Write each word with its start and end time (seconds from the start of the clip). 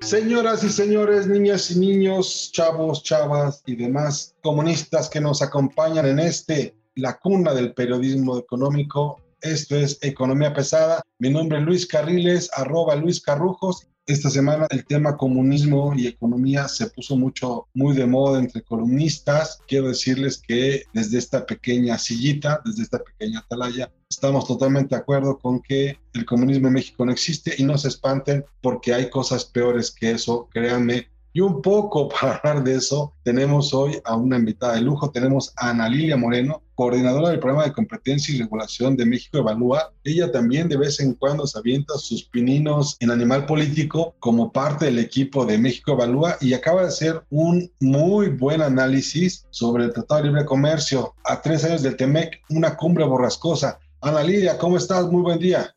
Señoras 0.00 0.62
y 0.62 0.68
señores, 0.68 1.26
niñas 1.26 1.70
y 1.70 1.78
niños, 1.78 2.50
chavos, 2.52 3.02
chavas 3.02 3.62
y 3.66 3.74
demás 3.74 4.34
comunistas 4.42 5.08
que 5.08 5.20
nos 5.20 5.42
acompañan 5.42 6.06
en 6.06 6.18
este, 6.18 6.76
la 6.94 7.18
cuna 7.18 7.54
del 7.54 7.74
periodismo 7.74 8.38
económico, 8.38 9.24
esto 9.44 9.76
es 9.76 9.98
Economía 10.02 10.54
Pesada. 10.54 11.02
Mi 11.18 11.28
nombre 11.28 11.58
es 11.58 11.64
Luis 11.64 11.86
Carriles, 11.86 12.50
arroba 12.54 12.96
Luis 12.96 13.20
Carrujos. 13.20 13.86
Esta 14.06 14.28
semana 14.28 14.66
el 14.68 14.84
tema 14.84 15.16
comunismo 15.16 15.94
y 15.96 16.06
economía 16.06 16.68
se 16.68 16.88
puso 16.88 17.16
mucho, 17.16 17.68
muy 17.72 17.96
de 17.96 18.04
moda 18.04 18.38
entre 18.38 18.60
columnistas. 18.60 19.60
Quiero 19.66 19.88
decirles 19.88 20.42
que 20.46 20.82
desde 20.92 21.16
esta 21.16 21.46
pequeña 21.46 21.96
sillita, 21.96 22.60
desde 22.66 22.82
esta 22.82 22.98
pequeña 22.98 23.38
atalaya, 23.38 23.90
estamos 24.10 24.46
totalmente 24.46 24.94
de 24.94 25.00
acuerdo 25.00 25.38
con 25.38 25.62
que 25.62 25.98
el 26.12 26.26
comunismo 26.26 26.66
en 26.66 26.74
México 26.74 27.06
no 27.06 27.12
existe 27.12 27.54
y 27.56 27.64
no 27.64 27.78
se 27.78 27.88
espanten 27.88 28.44
porque 28.60 28.92
hay 28.92 29.08
cosas 29.08 29.46
peores 29.46 29.90
que 29.90 30.10
eso, 30.10 30.50
créanme. 30.52 31.08
Y 31.32 31.40
un 31.40 31.62
poco 31.62 32.06
para 32.20 32.36
hablar 32.36 32.62
de 32.62 32.74
eso, 32.74 33.14
tenemos 33.22 33.72
hoy 33.72 34.02
a 34.04 34.16
una 34.16 34.36
invitada 34.36 34.74
de 34.74 34.82
lujo, 34.82 35.12
tenemos 35.12 35.54
a 35.56 35.70
Ana 35.70 35.88
Lilia 35.88 36.18
Moreno, 36.18 36.62
coordinadora 36.74 37.30
del 37.30 37.40
programa 37.40 37.64
de 37.64 37.72
competencia 37.72 38.34
y 38.34 38.38
regulación 38.38 38.96
de 38.96 39.06
México 39.06 39.38
Evalúa. 39.38 39.92
Ella 40.04 40.30
también 40.30 40.68
de 40.68 40.76
vez 40.76 41.00
en 41.00 41.14
cuando 41.14 41.46
se 41.46 41.58
avienta 41.58 41.94
sus 41.98 42.24
pininos 42.24 42.96
en 43.00 43.10
animal 43.10 43.46
político 43.46 44.14
como 44.18 44.52
parte 44.52 44.86
del 44.86 44.98
equipo 44.98 45.44
de 45.44 45.58
México 45.58 45.92
Evalúa 45.92 46.36
y 46.40 46.54
acaba 46.54 46.82
de 46.82 46.88
hacer 46.88 47.22
un 47.30 47.70
muy 47.80 48.28
buen 48.28 48.62
análisis 48.62 49.46
sobre 49.50 49.84
el 49.84 49.92
Tratado 49.92 50.22
de 50.22 50.28
Libre 50.28 50.44
Comercio 50.44 51.14
a 51.24 51.40
tres 51.40 51.64
años 51.64 51.82
del 51.82 51.96
TEMEC, 51.96 52.42
una 52.50 52.76
cumbre 52.76 53.04
borrascosa. 53.04 53.78
Ana 54.00 54.22
Lidia, 54.22 54.58
¿cómo 54.58 54.76
estás? 54.76 55.06
Muy 55.06 55.22
buen 55.22 55.38
día. 55.38 55.72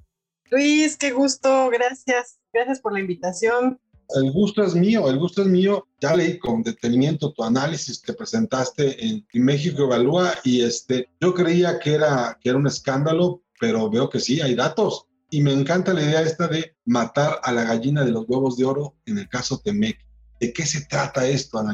Luis, 0.49 0.97
qué 0.97 1.11
gusto, 1.11 1.69
gracias. 1.69 2.39
Gracias 2.53 2.79
por 2.79 2.93
la 2.93 2.99
invitación. 2.99 3.79
El 4.15 4.31
gusto 4.31 4.63
es 4.63 4.73
mío, 4.73 5.09
el 5.09 5.19
gusto 5.19 5.41
es 5.41 5.47
mío. 5.47 5.87
Ya 5.99 6.15
leí 6.15 6.39
con 6.39 6.63
detenimiento 6.63 7.33
tu 7.33 7.43
análisis 7.43 7.99
que 7.99 8.13
presentaste 8.13 9.05
en, 9.05 9.25
México 9.33 9.83
Evalúa 9.83 10.33
y 10.43 10.61
este, 10.61 11.09
yo 11.19 11.33
creía 11.33 11.79
que 11.79 11.95
era, 11.95 12.37
que 12.41 12.49
era 12.49 12.57
un 12.57 12.67
escándalo, 12.67 13.43
pero 13.59 13.89
veo 13.89 14.09
que 14.09 14.19
sí, 14.19 14.39
hay 14.41 14.55
datos. 14.55 15.05
Y 15.29 15.41
me 15.41 15.51
encanta 15.51 15.93
la 15.93 16.03
idea 16.03 16.21
esta 16.21 16.47
de 16.47 16.75
matar 16.85 17.39
a 17.43 17.51
la 17.51 17.65
gallina 17.65 18.05
de 18.05 18.11
los 18.11 18.25
huevos 18.27 18.55
de 18.55 18.65
oro 18.65 18.95
en 19.05 19.17
el 19.17 19.27
caso 19.27 19.59
Temec. 19.59 19.97
¿De 20.39 20.53
qué 20.53 20.65
se 20.65 20.85
trata 20.85 21.27
esto, 21.27 21.59
Ana 21.59 21.73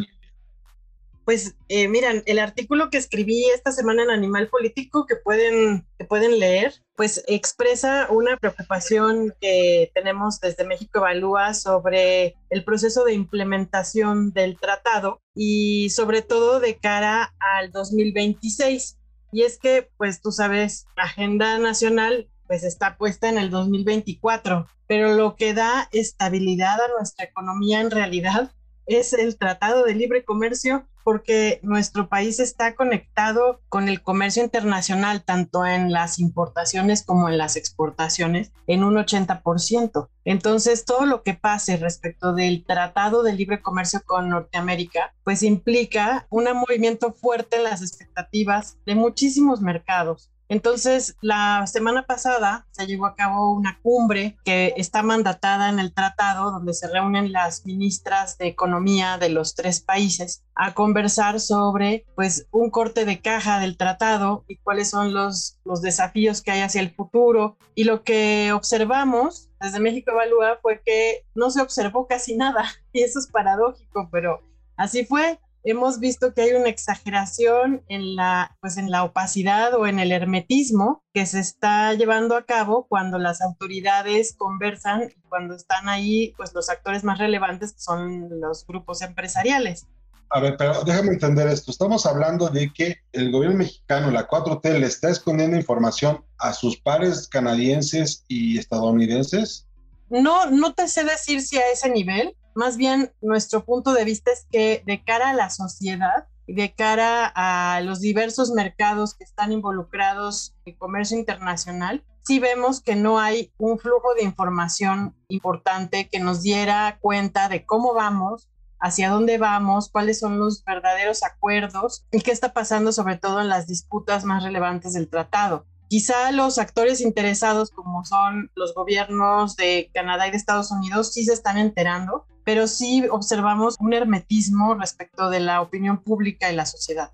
pues 1.26 1.56
eh, 1.70 1.88
miran, 1.88 2.24
el 2.26 2.40
artículo 2.40 2.90
que 2.90 2.98
escribí 2.98 3.46
esta 3.46 3.72
semana 3.72 4.04
en 4.04 4.10
Animal 4.10 4.48
Político 4.50 5.06
que 5.06 5.16
pueden, 5.16 5.86
que 5.98 6.06
pueden 6.06 6.40
leer, 6.40 6.74
pues 6.96 7.24
expresa 7.28 8.08
una 8.10 8.38
preocupación 8.38 9.34
que 9.40 9.92
tenemos 9.94 10.40
desde 10.40 10.66
México 10.66 11.00
Evalúa 11.00 11.54
sobre 11.54 12.36
el 12.50 12.64
proceso 12.64 13.06
de 13.06 13.14
implementación 13.14 14.32
del 14.34 14.60
tratado 14.60 15.22
y 15.36 15.90
sobre 15.92 16.22
todo 16.22 16.60
de 16.60 16.78
cara 16.78 17.34
al 17.40 17.72
2026. 17.72 18.98
Y 19.32 19.44
es 19.44 19.58
que, 19.58 19.90
pues 19.98 20.22
tú 20.22 20.32
sabes, 20.32 20.86
la 20.96 21.04
agenda 21.04 21.58
nacional 21.58 22.30
pues 22.48 22.64
está 22.64 22.98
puesta 22.98 23.30
en 23.30 23.38
el 23.38 23.50
2024, 23.50 24.68
pero 24.86 25.14
lo 25.14 25.36
que 25.36 25.54
da 25.54 25.88
estabilidad 25.92 26.80
a 26.82 26.90
nuestra 26.90 27.26
economía 27.26 27.82
en 27.82 27.90
realidad 27.90 28.52
es 28.86 29.14
el 29.14 29.38
Tratado 29.38 29.86
de 29.86 29.96
Libre 29.96 30.26
Comercio 30.26 30.88
porque 31.04 31.60
nuestro 31.64 32.10
país 32.10 32.40
está 32.40 32.76
conectado 32.76 33.62
con 33.70 33.90
el 33.90 34.02
comercio 34.02 34.44
internacional, 34.44 35.24
tanto 35.24 35.66
en 35.66 35.92
las 35.92 36.20
importaciones 36.20 37.04
como 37.04 37.30
en 37.30 37.38
las 37.38 37.56
exportaciones, 37.56 38.52
en 38.68 38.84
un 38.84 38.96
80%. 38.96 40.10
Entonces, 40.26 40.86
todo 40.86 41.06
lo 41.06 41.24
que 41.24 41.34
pase 41.34 41.78
respecto 41.78 42.34
del 42.34 42.66
Tratado 42.66 43.24
de 43.24 43.34
Libre 43.34 43.62
Comercio 43.62 44.02
con 44.06 44.30
Norteamérica, 44.30 45.14
pues 45.24 45.44
implica 45.44 46.28
un 46.30 46.46
movimiento 46.54 47.14
fuerte 47.14 47.58
en 47.58 47.64
las 47.64 47.82
expectativas 47.82 48.78
de 48.86 48.96
muchísimos 48.96 49.62
mercados. 49.62 50.33
Entonces, 50.50 51.16
la 51.22 51.66
semana 51.68 52.06
pasada 52.06 52.68
se 52.72 52.86
llevó 52.86 53.06
a 53.06 53.16
cabo 53.16 53.54
una 53.54 53.80
cumbre 53.82 54.38
que 54.44 54.74
está 54.78 55.02
mandatada 55.02 55.70
en 55.70 55.80
el 55.80 55.94
tratado, 55.94 56.52
donde 56.52 56.74
se 56.74 56.88
reúnen 56.88 57.32
las 57.32 57.66
ministras 57.66 58.38
de 58.38 58.48
economía 58.48 59.18
de 59.18 59.30
los 59.30 59.56
tres 59.56 59.82
países 59.82 60.44
a 60.56 60.74
conversar 60.74 61.40
sobre, 61.40 62.06
pues, 62.16 62.48
un 62.52 62.70
corte 62.70 63.06
de 63.06 63.22
caja 63.22 63.60
del 63.60 63.78
tratado 63.78 64.44
y 64.48 64.58
cuáles 64.58 64.90
son 64.90 65.14
los, 65.14 65.60
los 65.64 65.82
desafíos 65.82 66.42
que 66.42 66.52
hay 66.52 66.62
hacia 66.62 66.82
el 66.82 66.94
futuro. 66.94 67.58
Y 67.76 67.86
lo 67.86 68.04
que 68.04 68.52
observamos 68.54 69.50
desde 69.60 69.80
México 69.80 70.12
Evalúa 70.12 70.60
fue 70.62 70.82
que 70.86 71.26
no 71.36 71.50
se 71.50 71.62
observó 71.62 72.08
casi 72.08 72.36
nada. 72.36 72.66
Y 72.96 73.02
eso 73.02 73.18
es 73.18 73.26
paradójico, 73.26 74.08
pero 74.12 74.42
así 74.78 75.04
fue 75.04 75.40
hemos 75.64 76.00
visto 76.00 76.34
que 76.34 76.42
hay 76.42 76.52
una 76.54 76.70
exageración 76.70 77.84
en 77.88 78.16
la, 78.16 78.56
pues 78.60 78.78
en 78.78 78.92
la 78.92 79.04
opacidad 79.04 79.74
o 79.76 79.88
en 79.88 80.00
el 80.00 80.12
hermetismo 80.12 81.04
que 81.14 81.26
se 81.26 81.40
está 81.40 81.94
llevando 81.94 82.36
a 82.36 82.46
cabo 82.46 82.86
cuando 82.88 83.18
las 83.18 83.42
autoridades 83.42 84.36
conversan 84.38 85.04
y 85.04 85.22
cuando 85.30 85.56
están 85.56 85.90
ahí 85.90 86.34
pues 86.38 86.54
los 86.54 86.70
actores 86.70 87.04
más 87.04 87.20
relevantes 87.20 87.74
que 87.74 87.80
son 87.80 88.40
los 88.40 88.66
grupos 88.68 89.02
empresariales. 89.02 89.88
A 90.30 90.40
ver, 90.40 90.58
pero 90.58 90.84
déjame 90.84 91.10
entender 91.10 91.48
esto. 91.48 91.70
Estamos 91.70 92.08
hablando 92.08 92.50
de 92.50 92.74
que 92.74 92.98
el 93.12 93.32
gobierno 93.32 93.60
mexicano, 93.60 94.10
la 94.10 94.28
4T, 94.28 94.80
le 94.80 94.88
está 94.88 95.10
escondiendo 95.10 95.56
información 95.56 96.26
a 96.40 96.54
sus 96.54 96.76
pares 96.78 97.28
canadienses 97.28 98.26
y 98.28 98.58
estadounidenses. 98.58 99.68
No, 100.10 100.50
no 100.50 100.74
te 100.74 100.88
sé 100.88 101.04
decir 101.04 101.42
si 101.42 101.58
a 101.58 101.72
ese 101.72 101.88
nivel, 101.90 102.36
más 102.56 102.78
bien, 102.78 103.12
nuestro 103.22 103.66
punto 103.66 103.94
de 103.94 104.06
vista 104.06 104.32
es 104.32 104.46
que 104.52 104.84
de 104.86 105.04
cara 105.04 105.30
a 105.30 105.34
la 105.34 105.50
sociedad 105.50 106.28
y 106.46 106.54
de 106.54 106.74
cara 106.74 107.32
a 107.36 107.82
los 107.82 108.02
diversos 108.02 108.52
mercados 108.52 109.16
que 109.16 109.24
están 109.24 109.52
involucrados 109.52 110.56
en 110.66 110.74
el 110.74 110.80
comercio 110.80 111.18
internacional, 111.18 112.04
sí 112.24 112.40
vemos 112.40 112.82
que 112.82 112.96
no 112.96 113.20
hay 113.20 113.52
un 113.58 113.78
flujo 113.78 114.14
de 114.16 114.24
información 114.24 115.16
importante 115.28 116.10
que 116.10 116.20
nos 116.20 116.42
diera 116.42 116.98
cuenta 117.02 117.50
de 117.50 117.66
cómo 117.66 117.94
vamos, 117.94 118.50
hacia 118.80 119.10
dónde 119.10 119.38
vamos, 119.38 119.90
cuáles 119.90 120.20
son 120.20 120.40
los 120.40 120.64
verdaderos 120.66 121.24
acuerdos 121.24 122.06
y 122.12 122.22
qué 122.22 122.32
está 122.32 122.54
pasando 122.54 122.92
sobre 122.92 123.18
todo 123.18 123.40
en 123.40 123.48
las 123.48 123.66
disputas 123.66 124.26
más 124.26 124.44
relevantes 124.44 124.94
del 124.94 125.10
tratado. 125.10 125.66
Quizá 125.88 126.32
los 126.32 126.58
actores 126.58 127.02
interesados, 127.02 127.72
como 127.72 128.04
son 128.04 128.52
los 128.56 128.74
gobiernos 128.74 129.56
de 129.56 129.90
Canadá 129.94 130.28
y 130.28 130.32
de 130.32 130.38
Estados 130.38 130.72
Unidos, 130.72 131.14
sí 131.14 131.24
se 131.24 131.34
están 131.34 131.58
enterando, 131.58 132.26
pero 132.44 132.68
sí 132.68 133.06
observamos 133.10 133.76
un 133.80 133.94
hermetismo 133.94 134.76
respecto 134.76 135.30
de 135.30 135.40
la 135.40 135.62
opinión 135.62 136.04
pública 136.04 136.52
y 136.52 136.56
la 136.56 136.66
sociedad. 136.66 137.12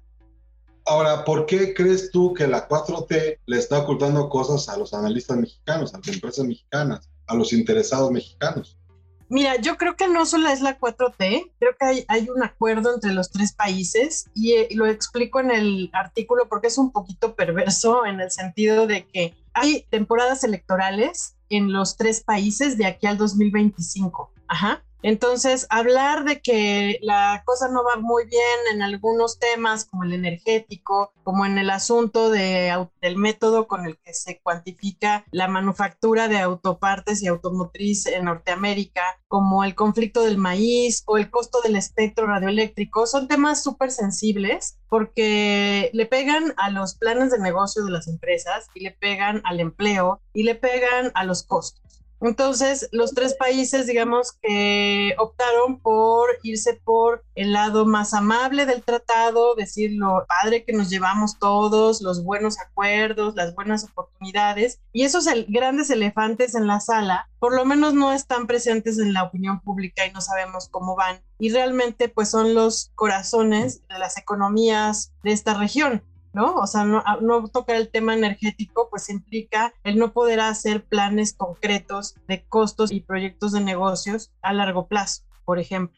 Ahora, 0.86 1.24
¿por 1.24 1.45
qué 1.45 1.74
crees 1.74 2.09
tú 2.12 2.33
que 2.33 2.48
la 2.48 2.68
4T 2.68 3.39
le 3.45 3.57
está 3.57 3.80
ocultando 3.80 4.27
cosas 4.27 4.68
a 4.69 4.77
los 4.77 4.94
analistas 4.94 5.38
mexicanos, 5.38 5.94
a 5.94 6.00
las 6.00 6.07
empresas 6.07 6.45
mexicanas, 6.45 7.09
a 7.27 7.36
los 7.36 7.54
interesados 7.54 8.12
mexicanos? 8.12 8.75
Mira, 9.31 9.57
yo 9.57 9.77
creo 9.77 9.95
que 9.95 10.07
no 10.07 10.25
solo 10.25 10.50
es 10.50 10.62
la 10.62 10.80
4T, 10.80 11.51
creo 11.59 11.75
que 11.80 11.86
hay, 11.86 12.06
hay 12.07 12.30
un 12.30 12.42
acuerdo 12.42 12.95
entre 12.95 13.13
los 13.13 13.30
tres 13.30 13.54
países 13.54 14.25
y, 14.33 14.54
eh, 14.54 14.68
y, 14.71 14.75
lo 14.75 14.88
explico 14.88 15.39
en 15.39 15.51
el 15.51 15.92
artículo 15.94 16.50
porque 16.50 16.68
es 16.68 16.80
un 16.80 16.92
poquito 16.92 17.36
perverso 17.36 18.07
en 18.07 18.19
el 18.19 18.31
sentido 18.31 18.88
de 18.88 19.06
que 19.06 19.36
hay 19.54 19.86
temporadas 19.92 20.44
electorales 20.44 21.36
en 21.50 21.71
los 21.71 21.95
tres 21.95 22.24
países 22.24 22.77
de 22.77 22.88
aquí 22.88 23.06
al 23.06 23.19
2025. 23.19 24.31
Ajá. 24.48 24.83
Entonces, 25.01 25.66
hablar 25.69 26.25
de 26.25 26.42
que 26.42 27.00
la 27.01 27.42
cosa 27.46 27.69
no 27.69 27.84
va 27.84 27.96
muy 27.96 28.25
bien 28.25 28.42
en 28.74 28.81
algunos 28.81 29.40
temas 29.40 29.86
como 29.86 30.04
el 30.04 30.13
energético, 30.13 31.13
como 31.24 31.46
en 31.46 31.57
el 31.57 31.69
asunto 31.69 32.30
de, 32.30 32.88
del 33.01 33.16
método 33.16 33.68
con 33.68 33.86
el 33.86 33.98
que 33.98 34.13
se 34.13 34.40
cuantifica 34.42 35.24
la 35.31 35.48
manufactura 35.48 36.28
de 36.28 36.40
autopartes 36.40 37.22
y 37.22 37.28
automotriz 37.28 38.07
en 38.07 38.25
Norteamérica, 38.25 39.19
como 39.28 39.63
el 39.63 39.75
conflicto 39.75 40.24
del 40.24 40.38
maíz 40.38 41.04
o 41.06 41.18
el 41.18 41.30
costo 41.30 41.62
del 41.62 41.75
espectro 41.75 42.28
radioeléctrico, 42.28 43.06
son 43.07 43.28
temas 43.28 43.63
súper 43.63 43.92
sensibles 43.92 44.78
porque 44.90 45.92
le 45.94 46.06
pegan 46.07 46.54
a 46.57 46.72
los 46.72 46.95
planes 46.95 47.31
de 47.31 47.40
negocio 47.40 47.86
de 47.86 47.92
las 47.92 48.07
empresas 48.07 48.68
y 48.74 48.81
le 48.81 48.92
pegan 48.92 49.42
al 49.45 49.60
empleo 49.60 50.22
y 50.34 50.44
le 50.44 50.56
pegan 50.56 51.12
a 51.13 51.24
los 51.24 51.44
costos. 51.44 51.99
Entonces, 52.21 52.89
los 52.92 53.13
tres 53.13 53.33
países, 53.33 53.88
digamos, 53.88 54.33
que 54.42 55.16
optaron 55.18 55.80
por 55.80 56.30
irse 56.44 56.80
por 56.83 57.24
el 57.36 57.54
lado 57.54 57.86
más 57.86 58.13
amable 58.13 58.66
del 58.66 58.83
tratado, 58.83 59.56
decir 59.56 59.92
lo 59.94 60.25
padre 60.27 60.66
que 60.66 60.74
nos 60.74 60.89
llevamos 60.89 61.39
todos, 61.39 62.01
los 62.01 62.24
buenos 62.24 62.60
acuerdos, 62.60 63.36
las 63.36 63.56
buenas 63.56 63.86
oportunidades, 63.86 64.81
y 64.92 65.04
esos 65.04 65.27
grandes 65.48 65.89
elefantes 65.89 66.56
en 66.56 66.68
la 66.68 66.80
sala, 66.80 67.30
por 67.39 67.56
lo 67.56 67.63
menos 67.63 67.94
no 67.94 68.12
están 68.12 68.48
presentes 68.48 69.00
en 69.00 69.13
la 69.13 69.24
opinión 69.24 69.62
pública 69.62 70.06
y 70.06 70.12
no 70.12 70.19
sabemos 70.19 70.68
cómo 70.69 70.95
van. 70.95 71.21
Y 71.39 71.51
realmente, 71.51 72.10
pues 72.10 72.30
son 72.30 72.54
los 72.54 72.92
corazones 72.95 73.88
de 73.88 73.98
las 73.98 74.18
economías 74.18 75.13
de 75.24 75.31
esta 75.31 75.54
región. 75.54 76.04
¿No? 76.34 76.56
O 76.56 76.68
sea, 76.68 76.84
no, 76.86 77.04
no, 77.22 77.48
tocar 77.48 77.76
el 77.76 77.90
tema 77.90 78.14
energético, 78.14 78.90
pues 78.90 79.10
implica 79.10 79.74
el 79.84 79.98
no 79.98 80.14
poder 80.14 80.40
hacer 80.40 80.84
planes 80.84 81.34
concretos 81.34 82.16
de 82.28 82.44
costos 82.44 82.92
y 82.92 83.02
proyectos 83.02 83.52
de 83.52 83.62
negocios 83.62 84.31
a 84.42 84.54
largo 84.54 84.88
plazo, 84.88 85.24
por 85.46 85.60
ejemplo. 85.60 85.98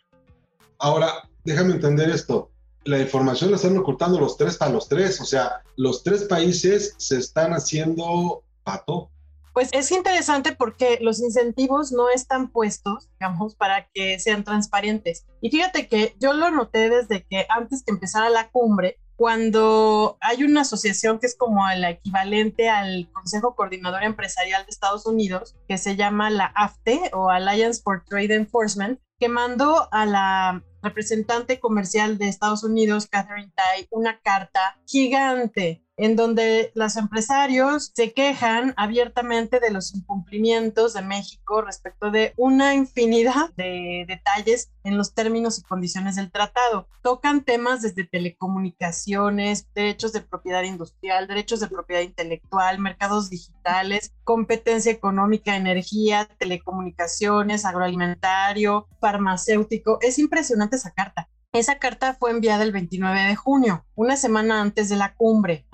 Ahora, 0.80 1.30
déjame 1.44 1.74
entender 1.74 2.10
esto. 2.10 2.50
La 2.84 3.00
información 3.00 3.52
la 3.52 3.58
están 3.58 3.78
ocultando 3.78 4.20
los 4.20 4.38
tres 4.38 4.60
a 4.62 4.70
los 4.70 4.88
tres, 4.88 5.22
o 5.22 5.26
sea, 5.26 5.62
los 5.76 6.04
tres 6.04 6.24
países 6.24 6.96
se 6.98 7.18
están 7.18 7.52
haciendo 7.52 8.44
pato. 8.64 9.12
Pues 9.54 9.70
es 9.74 9.92
interesante 9.92 10.56
porque 10.56 10.98
los 11.02 11.20
incentivos 11.20 11.92
no 11.92 12.10
están 12.10 12.50
puestos, 12.50 13.10
digamos, 13.20 13.56
para 13.56 13.88
que 13.94 14.18
sean 14.18 14.46
transparentes. 14.46 15.26
Y 15.42 15.52
fíjate 15.52 15.88
que 15.88 16.16
yo 16.20 16.34
lo 16.34 16.50
noté 16.52 16.90
desde 16.90 17.24
que 17.24 17.46
antes 17.50 17.84
que 17.84 17.92
empezara 17.92 18.30
la 18.30 18.50
cumbre, 18.50 18.98
cuando 19.22 20.18
hay 20.20 20.44
una 20.44 20.62
asociación 20.62 21.20
que 21.20 21.28
es 21.28 21.36
como 21.36 21.70
el 21.70 21.84
equivalente 21.84 22.70
al 22.70 23.08
Consejo 23.14 23.54
Coordinador 23.56 24.02
Empresarial 24.02 24.64
de 24.64 24.72
Estados 24.72 25.06
Unidos, 25.06 25.56
que 25.68 25.78
se 25.78 25.96
llama 25.96 26.32
la 26.32 26.46
AFTE 26.56 27.12
o 27.14 27.30
Alliance 27.30 27.84
for 27.84 28.04
Trade 28.04 28.34
Enforcement, 28.34 29.00
que 29.22 29.30
mandó 29.30 29.88
a 29.94 30.08
la 30.08 30.64
representante 30.82 31.60
comercial 31.60 32.18
de 32.18 32.28
Estados 32.28 32.64
Unidos, 32.64 33.06
Catherine 33.06 33.52
Tai, 33.56 33.88
una 33.92 34.20
carta 34.20 34.80
gigante 34.88 35.86
en 35.96 36.16
donde 36.16 36.72
los 36.74 36.98
empresarios 36.98 37.92
se 37.94 38.14
quejan 38.14 38.74
abiertamente 38.76 39.60
de 39.60 39.70
los 39.70 39.94
incumplimientos 39.94 40.94
de 40.94 41.04
México 41.04 41.62
respecto 41.62 42.10
de 42.10 42.34
una 42.38 42.74
infinidad 42.74 43.54
de 43.56 44.06
detalles 44.08 44.72
en 44.84 44.98
los 44.98 45.14
términos 45.14 45.60
y 45.60 45.62
condiciones 45.62 46.16
del 46.16 46.32
tratado. 46.32 46.88
Tocan 47.04 47.44
temas 47.44 47.84
desde 47.84 48.06
telecomunicaciones, 48.06 49.68
derechos 49.76 50.14
de 50.14 50.22
propiedad 50.22 50.64
industrial, 50.64 51.28
derechos 51.28 51.60
de 51.60 51.68
propiedad 51.68 52.02
intelectual, 52.02 52.80
mercados 52.80 53.30
digitales, 53.30 53.61
competencia 54.24 54.92
económica, 54.92 55.56
energía, 55.56 56.28
telecomunicaciones, 56.38 57.66
agroalimentario, 57.66 58.88
farmacéutico. 59.00 59.98
Es 60.02 60.20
impresionante 60.20 60.76
esa 60.76 60.92
carta. 60.92 61.30
Esa 61.54 61.80
carta 61.80 62.14
fue 62.14 62.32
enviada 62.32 62.64
el 62.64 62.72
29 62.72 63.22
de 63.22 63.36
junio, 63.36 63.86
una 63.96 64.16
semana 64.16 64.62
antes 64.62 64.88
de 64.88 64.96
la 64.96 65.14
cumbre. 65.16 65.66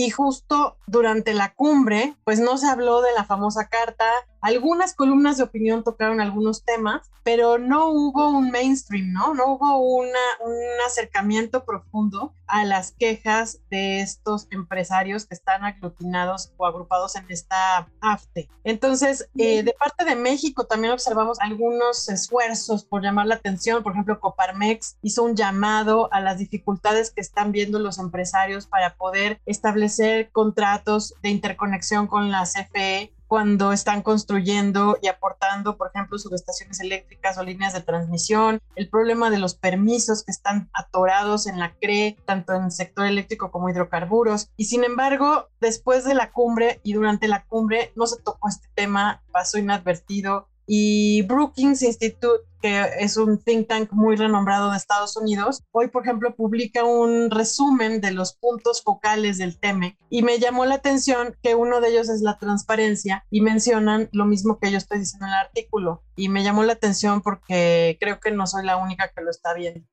Y 0.00 0.08
justo 0.08 0.78
durante 0.86 1.34
la 1.34 1.52
cumbre, 1.52 2.16
pues 2.24 2.40
no 2.40 2.56
se 2.56 2.66
habló 2.66 3.02
de 3.02 3.12
la 3.12 3.26
famosa 3.26 3.68
carta, 3.68 4.06
algunas 4.40 4.94
columnas 4.94 5.36
de 5.36 5.42
opinión 5.42 5.84
tocaron 5.84 6.22
algunos 6.22 6.64
temas, 6.64 7.10
pero 7.22 7.58
no 7.58 7.90
hubo 7.90 8.30
un 8.30 8.50
mainstream, 8.50 9.12
¿no? 9.12 9.34
No 9.34 9.52
hubo 9.52 9.76
una, 9.98 10.18
un 10.42 10.56
acercamiento 10.86 11.66
profundo 11.66 12.32
a 12.46 12.64
las 12.64 12.92
quejas 12.92 13.60
de 13.70 14.00
estos 14.00 14.48
empresarios 14.50 15.26
que 15.26 15.34
están 15.34 15.62
aglutinados 15.64 16.52
o 16.56 16.66
agrupados 16.66 17.14
en 17.16 17.26
esta 17.28 17.86
AFTE. 18.00 18.48
Entonces, 18.64 19.28
eh, 19.36 19.62
de 19.62 19.74
parte 19.74 20.06
de 20.06 20.16
México 20.16 20.64
también 20.64 20.94
observamos 20.94 21.38
algunos 21.40 22.08
esfuerzos 22.08 22.84
por 22.84 23.02
llamar 23.02 23.26
la 23.26 23.34
atención. 23.34 23.82
Por 23.82 23.92
ejemplo, 23.92 24.18
Coparmex 24.18 24.96
hizo 25.02 25.22
un 25.22 25.36
llamado 25.36 26.08
a 26.12 26.20
las 26.20 26.38
dificultades 26.38 27.10
que 27.10 27.20
están 27.20 27.52
viendo 27.52 27.78
los 27.78 27.98
empresarios 27.98 28.66
para 28.66 28.94
poder 28.94 29.40
establecer 29.44 29.89
contratos 30.32 31.14
de 31.22 31.30
interconexión 31.30 32.06
con 32.06 32.30
la 32.30 32.44
CFE 32.44 33.12
cuando 33.30 33.70
están 33.70 34.02
construyendo 34.02 34.98
y 35.00 35.06
aportando, 35.06 35.76
por 35.76 35.92
ejemplo, 35.94 36.18
subestaciones 36.18 36.80
eléctricas 36.80 37.38
o 37.38 37.44
líneas 37.44 37.72
de 37.72 37.80
transmisión, 37.80 38.60
el 38.74 38.88
problema 38.88 39.30
de 39.30 39.38
los 39.38 39.54
permisos 39.54 40.24
que 40.24 40.32
están 40.32 40.68
atorados 40.72 41.46
en 41.46 41.60
la 41.60 41.72
CRE, 41.80 42.16
tanto 42.24 42.54
en 42.54 42.64
el 42.64 42.72
sector 42.72 43.06
eléctrico 43.06 43.52
como 43.52 43.70
hidrocarburos. 43.70 44.50
Y 44.56 44.64
sin 44.64 44.82
embargo, 44.82 45.46
después 45.60 46.04
de 46.04 46.14
la 46.14 46.32
cumbre 46.32 46.80
y 46.82 46.94
durante 46.94 47.28
la 47.28 47.44
cumbre 47.44 47.92
no 47.94 48.08
se 48.08 48.20
tocó 48.20 48.48
este 48.48 48.66
tema, 48.74 49.22
pasó 49.30 49.58
inadvertido 49.58 50.48
y 50.72 51.22
Brookings 51.22 51.82
Institute, 51.82 52.44
que 52.62 52.80
es 53.00 53.16
un 53.16 53.38
think 53.38 53.66
tank 53.66 53.90
muy 53.90 54.14
renombrado 54.14 54.70
de 54.70 54.76
Estados 54.76 55.16
Unidos, 55.16 55.64
hoy, 55.72 55.88
por 55.88 56.04
ejemplo, 56.04 56.36
publica 56.36 56.84
un 56.84 57.28
resumen 57.28 58.00
de 58.00 58.12
los 58.12 58.34
puntos 58.34 58.80
focales 58.80 59.38
del 59.38 59.58
TEMEC 59.58 59.98
y 60.10 60.22
me 60.22 60.38
llamó 60.38 60.66
la 60.66 60.76
atención 60.76 61.36
que 61.42 61.56
uno 61.56 61.80
de 61.80 61.88
ellos 61.88 62.08
es 62.08 62.20
la 62.20 62.38
transparencia 62.38 63.26
y 63.32 63.40
mencionan 63.40 64.08
lo 64.12 64.26
mismo 64.26 64.60
que 64.60 64.70
yo 64.70 64.78
estoy 64.78 65.00
diciendo 65.00 65.26
en 65.26 65.32
el 65.32 65.38
artículo. 65.40 66.04
Y 66.14 66.28
me 66.28 66.44
llamó 66.44 66.62
la 66.62 66.74
atención 66.74 67.20
porque 67.20 67.96
creo 67.98 68.20
que 68.20 68.30
no 68.30 68.46
soy 68.46 68.64
la 68.64 68.76
única 68.76 69.10
que 69.12 69.22
lo 69.22 69.30
está 69.32 69.54
viendo. 69.54 69.84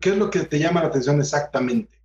¿Qué 0.00 0.10
es 0.10 0.16
lo 0.16 0.28
que 0.28 0.40
te 0.40 0.58
llama 0.58 0.80
la 0.82 0.88
atención 0.88 1.20
exactamente? 1.20 2.02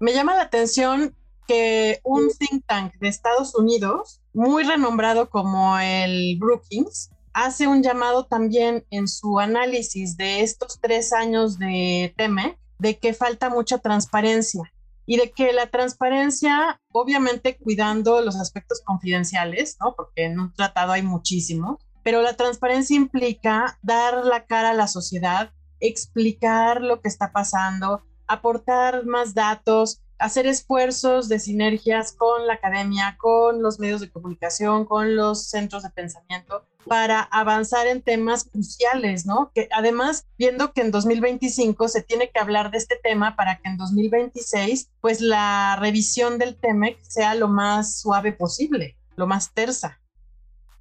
Me 0.00 0.14
llama 0.14 0.34
la 0.34 0.44
atención 0.44 1.14
que 1.52 2.00
un 2.02 2.30
think 2.30 2.64
tank 2.66 2.94
de 2.98 3.08
Estados 3.08 3.54
Unidos, 3.54 4.22
muy 4.32 4.64
renombrado 4.64 5.28
como 5.28 5.78
el 5.78 6.38
Brookings, 6.38 7.10
hace 7.34 7.66
un 7.66 7.82
llamado 7.82 8.24
también 8.24 8.86
en 8.90 9.06
su 9.06 9.38
análisis 9.38 10.16
de 10.16 10.40
estos 10.40 10.80
tres 10.80 11.12
años 11.12 11.58
de 11.58 12.14
TEME 12.16 12.58
de 12.78 12.98
que 12.98 13.12
falta 13.12 13.50
mucha 13.50 13.78
transparencia 13.78 14.62
y 15.04 15.18
de 15.18 15.30
que 15.30 15.52
la 15.52 15.66
transparencia, 15.66 16.80
obviamente 16.90 17.58
cuidando 17.58 18.22
los 18.22 18.36
aspectos 18.36 18.80
confidenciales, 18.84 19.76
¿no? 19.80 19.94
porque 19.94 20.24
en 20.24 20.40
un 20.40 20.54
tratado 20.54 20.92
hay 20.92 21.02
muchísimo, 21.02 21.78
pero 22.02 22.22
la 22.22 22.34
transparencia 22.34 22.96
implica 22.96 23.78
dar 23.82 24.24
la 24.24 24.46
cara 24.46 24.70
a 24.70 24.74
la 24.74 24.88
sociedad, 24.88 25.52
explicar 25.80 26.80
lo 26.80 27.00
que 27.00 27.08
está 27.08 27.30
pasando, 27.30 28.02
aportar 28.26 29.04
más 29.04 29.34
datos, 29.34 30.00
hacer 30.22 30.46
esfuerzos 30.46 31.28
de 31.28 31.38
sinergias 31.38 32.12
con 32.12 32.46
la 32.46 32.54
academia, 32.54 33.16
con 33.18 33.60
los 33.60 33.78
medios 33.78 34.00
de 34.00 34.10
comunicación, 34.10 34.84
con 34.84 35.16
los 35.16 35.48
centros 35.48 35.82
de 35.82 35.90
pensamiento 35.90 36.64
para 36.86 37.22
avanzar 37.22 37.86
en 37.86 38.02
temas 38.02 38.44
cruciales, 38.44 39.26
¿no? 39.26 39.52
Que 39.54 39.68
además, 39.72 40.26
viendo 40.38 40.72
que 40.72 40.80
en 40.80 40.90
2025 40.90 41.88
se 41.88 42.02
tiene 42.02 42.30
que 42.30 42.40
hablar 42.40 42.70
de 42.70 42.78
este 42.78 42.96
tema 43.02 43.36
para 43.36 43.58
que 43.58 43.68
en 43.68 43.76
2026, 43.76 44.90
pues 45.00 45.20
la 45.20 45.76
revisión 45.80 46.38
del 46.38 46.56
TEMEC 46.56 46.98
sea 47.02 47.34
lo 47.34 47.48
más 47.48 48.00
suave 48.00 48.32
posible, 48.32 48.96
lo 49.16 49.26
más 49.26 49.52
tersa. 49.52 50.00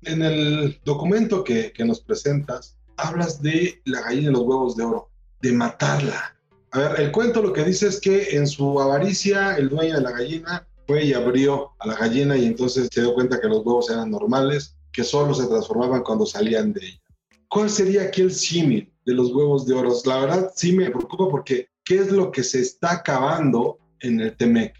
En 0.04 0.24
el 0.24 0.80
documento 0.84 1.44
que, 1.44 1.72
que 1.72 1.86
nos 1.86 2.02
presentas, 2.02 2.78
hablas 2.98 3.42
de 3.42 3.82
la 3.86 4.02
gallina 4.02 4.30
y 4.30 4.34
los 4.34 4.42
huevos 4.42 4.76
de 4.76 4.84
oro, 4.84 5.10
de 5.42 5.52
matarla, 5.52 6.36
a 6.72 6.80
ver, 6.80 7.02
el 7.02 7.12
cuento 7.12 7.42
lo 7.42 7.52
que 7.52 7.64
dice 7.64 7.88
es 7.88 8.00
que 8.00 8.36
en 8.36 8.48
su 8.48 8.80
avaricia 8.80 9.58
el 9.58 9.70
dueño 9.70 9.96
de 9.96 10.02
la 10.02 10.12
gallina 10.12 10.68
fue 10.88 11.04
y 11.04 11.14
abrió 11.14 11.72
a 11.80 11.88
la 11.88 11.96
gallina 11.96 12.38
y 12.38 12.46
entonces 12.46 12.90
se 12.92 13.02
dio 13.02 13.14
cuenta 13.14 13.40
que 13.42 13.48
los 13.48 13.66
huevos 13.66 13.90
eran 13.90 14.10
normales, 14.10 14.78
que 14.94 15.04
solo 15.04 15.34
se 15.34 15.48
transformaban 15.48 16.04
cuando 16.04 16.26
salían 16.26 16.72
de 16.72 16.86
ella. 16.86 17.02
¿Cuál 17.50 17.70
sería 17.70 18.04
aquí 18.04 18.22
el 18.22 18.34
símil 18.34 18.92
de 19.06 19.14
los 19.14 19.34
huevos 19.34 19.66
de 19.68 19.74
oro? 19.74 19.94
La 20.06 20.22
verdad 20.22 20.52
sí 20.56 20.72
me 20.72 20.90
preocupa 20.90 21.30
porque 21.30 21.68
¿qué 21.84 22.00
es 22.00 22.12
lo 22.12 22.32
que 22.32 22.44
se 22.44 22.62
está 22.62 22.94
acabando 22.94 23.78
en 24.00 24.22
el 24.22 24.36
Temec? 24.38 24.74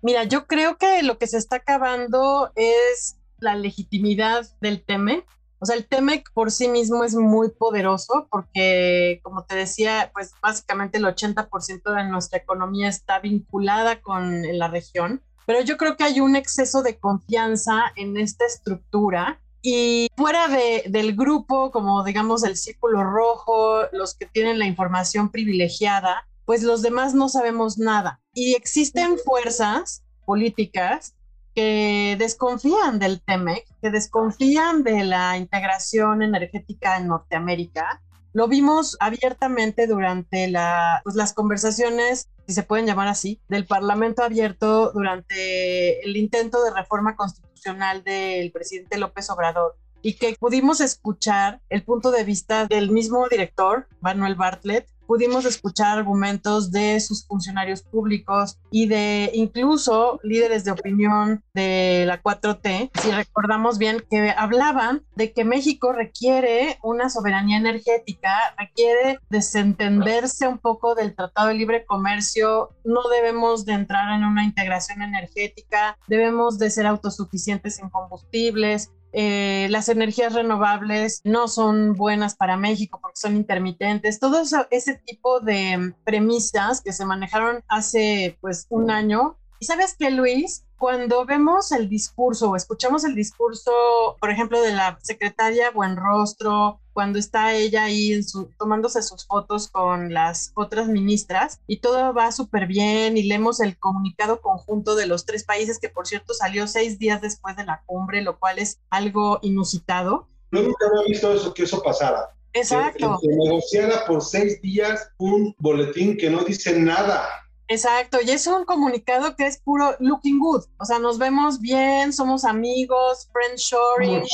Mira, 0.00 0.24
yo 0.24 0.46
creo 0.46 0.78
que 0.78 1.02
lo 1.02 1.18
que 1.18 1.26
se 1.26 1.38
está 1.38 1.56
acabando 1.56 2.52
es 2.54 3.16
la 3.40 3.56
legitimidad 3.56 4.46
del 4.60 4.84
Temec 4.84 5.26
o 5.60 5.66
sea, 5.66 5.76
el 5.76 5.86
TEMEC 5.86 6.32
por 6.32 6.50
sí 6.50 6.68
mismo 6.68 7.04
es 7.04 7.14
muy 7.14 7.50
poderoso 7.50 8.28
porque, 8.30 9.20
como 9.22 9.44
te 9.44 9.56
decía, 9.56 10.10
pues 10.12 10.32
básicamente 10.40 10.98
el 10.98 11.04
80% 11.04 11.94
de 11.94 12.04
nuestra 12.04 12.38
economía 12.38 12.88
está 12.88 13.18
vinculada 13.18 14.00
con 14.00 14.42
la 14.58 14.68
región, 14.68 15.22
pero 15.46 15.62
yo 15.62 15.76
creo 15.76 15.96
que 15.96 16.04
hay 16.04 16.20
un 16.20 16.36
exceso 16.36 16.82
de 16.82 16.98
confianza 16.98 17.92
en 17.96 18.16
esta 18.16 18.44
estructura 18.44 19.40
y 19.62 20.08
fuera 20.16 20.46
de, 20.46 20.84
del 20.88 21.16
grupo, 21.16 21.70
como 21.70 22.04
digamos 22.04 22.44
el 22.44 22.56
círculo 22.56 23.02
rojo, 23.02 23.82
los 23.92 24.14
que 24.14 24.26
tienen 24.26 24.58
la 24.58 24.66
información 24.66 25.30
privilegiada, 25.30 26.28
pues 26.44 26.62
los 26.62 26.82
demás 26.82 27.14
no 27.14 27.28
sabemos 27.28 27.78
nada. 27.78 28.20
Y 28.32 28.54
existen 28.54 29.18
fuerzas 29.18 30.04
políticas 30.24 31.14
que 31.58 32.14
desconfían 32.16 33.00
del 33.00 33.20
TEMEC, 33.20 33.64
que 33.82 33.90
desconfían 33.90 34.84
de 34.84 35.02
la 35.02 35.36
integración 35.36 36.22
energética 36.22 36.96
en 36.98 37.08
Norteamérica. 37.08 38.00
Lo 38.32 38.46
vimos 38.46 38.96
abiertamente 39.00 39.88
durante 39.88 40.46
la, 40.46 41.00
pues, 41.02 41.16
las 41.16 41.32
conversaciones, 41.32 42.28
si 42.46 42.54
se 42.54 42.62
pueden 42.62 42.86
llamar 42.86 43.08
así, 43.08 43.40
del 43.48 43.66
Parlamento 43.66 44.22
abierto 44.22 44.92
durante 44.92 46.00
el 46.04 46.16
intento 46.16 46.62
de 46.62 46.72
reforma 46.72 47.16
constitucional 47.16 48.04
del 48.04 48.52
presidente 48.52 48.96
López 48.96 49.28
Obrador 49.28 49.74
y 50.00 50.14
que 50.14 50.36
pudimos 50.38 50.80
escuchar 50.80 51.60
el 51.70 51.82
punto 51.82 52.12
de 52.12 52.22
vista 52.22 52.66
del 52.66 52.92
mismo 52.92 53.26
director, 53.28 53.88
Manuel 54.00 54.36
Bartlett, 54.36 54.86
pudimos 55.08 55.46
escuchar 55.46 55.98
argumentos 55.98 56.70
de 56.70 57.00
sus 57.00 57.26
funcionarios 57.26 57.82
públicos 57.82 58.58
y 58.70 58.86
de 58.86 59.30
incluso 59.32 60.20
líderes 60.22 60.64
de 60.64 60.70
opinión 60.70 61.42
de 61.54 62.04
la 62.06 62.22
4T, 62.22 62.90
si 63.00 63.10
recordamos 63.10 63.78
bien, 63.78 64.04
que 64.10 64.34
hablaban 64.36 65.02
de 65.16 65.32
que 65.32 65.46
México 65.46 65.92
requiere 65.92 66.78
una 66.82 67.08
soberanía 67.08 67.56
energética, 67.56 68.54
requiere 68.58 69.18
desentenderse 69.30 70.46
un 70.46 70.58
poco 70.58 70.94
del 70.94 71.14
Tratado 71.14 71.48
de 71.48 71.54
Libre 71.54 71.86
Comercio, 71.86 72.76
no 72.84 73.08
debemos 73.08 73.64
de 73.64 73.72
entrar 73.72 74.14
en 74.14 74.24
una 74.24 74.44
integración 74.44 75.00
energética, 75.00 75.96
debemos 76.06 76.58
de 76.58 76.70
ser 76.70 76.86
autosuficientes 76.86 77.78
en 77.78 77.88
combustibles, 77.88 78.92
eh, 79.12 79.68
las 79.70 79.88
energías 79.88 80.34
renovables 80.34 81.20
no 81.24 81.48
son 81.48 81.94
buenas 81.94 82.36
para 82.36 82.56
México 82.56 82.98
porque 83.00 83.20
son 83.20 83.36
intermitentes, 83.36 84.20
todo 84.20 84.42
ese 84.70 84.94
tipo 84.94 85.40
de 85.40 85.94
premisas 86.04 86.80
que 86.80 86.92
se 86.92 87.04
manejaron 87.04 87.62
hace 87.68 88.36
pues 88.40 88.66
un 88.68 88.90
año. 88.90 89.36
Y 89.60 89.66
sabes 89.66 89.96
qué, 89.98 90.10
Luis, 90.10 90.64
cuando 90.78 91.26
vemos 91.26 91.72
el 91.72 91.88
discurso 91.88 92.50
o 92.50 92.56
escuchamos 92.56 93.04
el 93.04 93.14
discurso, 93.14 93.72
por 94.20 94.30
ejemplo, 94.30 94.62
de 94.62 94.72
la 94.72 94.98
secretaria 95.02 95.72
Buenrostro, 95.72 96.80
cuando 96.98 97.20
está 97.20 97.54
ella 97.54 97.84
ahí 97.84 98.20
tomándose 98.58 99.02
sus 99.02 99.24
fotos 99.24 99.68
con 99.68 100.12
las 100.12 100.50
otras 100.56 100.88
ministras 100.88 101.60
y 101.68 101.76
todo 101.76 102.12
va 102.12 102.32
súper 102.32 102.66
bien 102.66 103.16
y 103.16 103.22
leemos 103.22 103.60
el 103.60 103.78
comunicado 103.78 104.40
conjunto 104.40 104.96
de 104.96 105.06
los 105.06 105.24
tres 105.24 105.44
países 105.44 105.78
que 105.78 105.90
por 105.90 106.08
cierto 106.08 106.34
salió 106.34 106.66
seis 106.66 106.98
días 106.98 107.20
después 107.20 107.54
de 107.54 107.64
la 107.64 107.84
cumbre, 107.86 108.20
lo 108.20 108.40
cual 108.40 108.58
es 108.58 108.80
algo 108.90 109.38
inusitado. 109.42 110.26
Yo 110.50 110.62
nunca 110.62 110.86
había 110.88 111.06
visto 111.06 111.32
eso, 111.32 111.54
que 111.54 111.62
eso 111.62 111.80
pasara. 111.84 112.34
Exacto. 112.52 113.20
Que, 113.22 113.28
que 113.28 113.36
negociara 113.36 114.04
por 114.04 114.20
seis 114.20 114.60
días 114.60 115.08
un 115.18 115.54
boletín 115.60 116.16
que 116.16 116.28
no 116.28 116.42
dice 116.42 116.80
nada. 116.80 117.28
Exacto, 117.70 118.18
y 118.24 118.30
es 118.30 118.46
un 118.46 118.64
comunicado 118.64 119.36
que 119.36 119.46
es 119.46 119.58
puro 119.58 119.94
looking 120.00 120.38
good, 120.38 120.64
o 120.78 120.84
sea, 120.86 120.98
nos 120.98 121.18
vemos 121.18 121.60
bien, 121.60 122.14
somos 122.14 122.46
amigos, 122.46 123.28
friendshoring, 123.30 124.24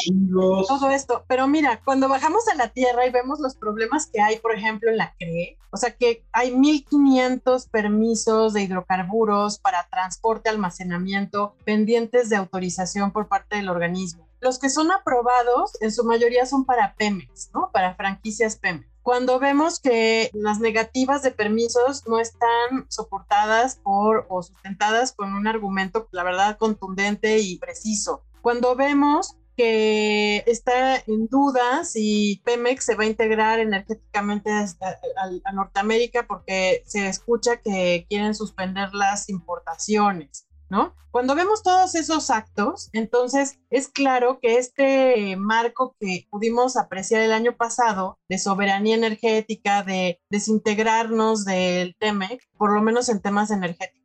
todo 0.69 0.89
esto. 0.91 1.25
Pero 1.27 1.49
mira, 1.49 1.81
cuando 1.85 2.09
bajamos 2.09 2.47
a 2.47 2.55
la 2.55 2.69
tierra 2.69 3.07
y 3.07 3.11
vemos 3.11 3.41
los 3.41 3.57
problemas 3.57 4.07
que 4.07 4.21
hay, 4.21 4.39
por 4.39 4.55
ejemplo, 4.55 4.89
en 4.89 4.99
la 4.99 5.15
CRE, 5.19 5.59
o 5.73 5.77
sea, 5.77 5.97
que 5.97 6.25
hay 6.31 6.53
1.500 6.53 7.69
permisos 7.71 8.53
de 8.53 8.63
hidrocarburos 8.63 9.59
para 9.59 9.89
transporte, 9.89 10.49
almacenamiento, 10.49 11.57
pendientes 11.65 12.29
de 12.29 12.37
autorización 12.37 13.11
por 13.11 13.27
parte 13.27 13.57
del 13.57 13.69
organismo. 13.69 14.29
Los 14.39 14.61
que 14.61 14.71
son 14.71 14.93
aprobados, 14.93 15.73
en 15.81 15.91
su 15.91 16.05
mayoría 16.05 16.47
son 16.47 16.65
para 16.65 16.95
Pemex, 16.95 17.51
¿no? 17.53 17.71
Para 17.73 17.97
franquicias 17.97 18.55
Pemex 18.57 18.94
cuando 19.05 19.39
vemos 19.39 19.81
que 19.81 20.31
las 20.33 20.61
negativas 20.61 21.23
de 21.23 21.31
permisos 21.31 22.09
no 22.09 22.19
están 22.19 22.87
soportadas 22.89 23.77
por 23.77 24.25
o 24.31 24.43
sustentadas 24.43 25.13
con 25.13 25.35
un 25.35 25.47
argumento, 25.47 26.09
la 26.11 26.25
verdad, 26.25 26.57
contundente 26.57 27.39
y 27.39 27.59
preciso. 27.59 28.25
Cuando 28.41 28.75
vemos 28.75 29.37
que 29.59 30.43
está 30.47 30.97
en 30.97 31.29
duda 31.29 31.85
si 31.85 32.41
Pemex 32.47 32.87
se 32.87 32.95
va 32.95 33.05
a 33.05 33.07
integrar 33.07 33.61
energéticamente 33.61 34.51
a, 34.51 34.65
a, 35.45 35.53
Norteamérica 35.53 36.27
porque 36.27 36.83
se 36.87 37.07
escucha 37.07 37.59
que 37.59 38.07
quieren 38.09 38.35
suspender 38.35 38.95
las 38.95 39.29
importaciones. 39.29 40.47
¿No? 40.71 40.95
Cuando 41.11 41.37
vemos 41.37 41.63
todos 41.63 41.95
esos 41.95 42.29
actos, 42.31 42.91
entonces 42.93 43.61
es 43.71 43.89
claro 43.89 44.41
que 44.41 44.59
este 44.59 45.37
marco 45.37 45.95
que 46.01 46.27
pudimos 46.29 46.77
apreciar 46.77 47.23
el 47.23 47.33
año 47.33 47.57
pasado 47.57 48.19
de 48.29 48.39
soberanía 48.39 48.97
energética, 48.97 49.85
de 49.85 50.21
desintegrarnos 50.29 51.45
del 51.45 51.95
TEMEC, 52.01 52.43
por 52.59 52.73
lo 52.73 52.83
menos 52.83 53.09
en 53.09 53.21
temas 53.21 53.53
energéticos, 53.53 54.04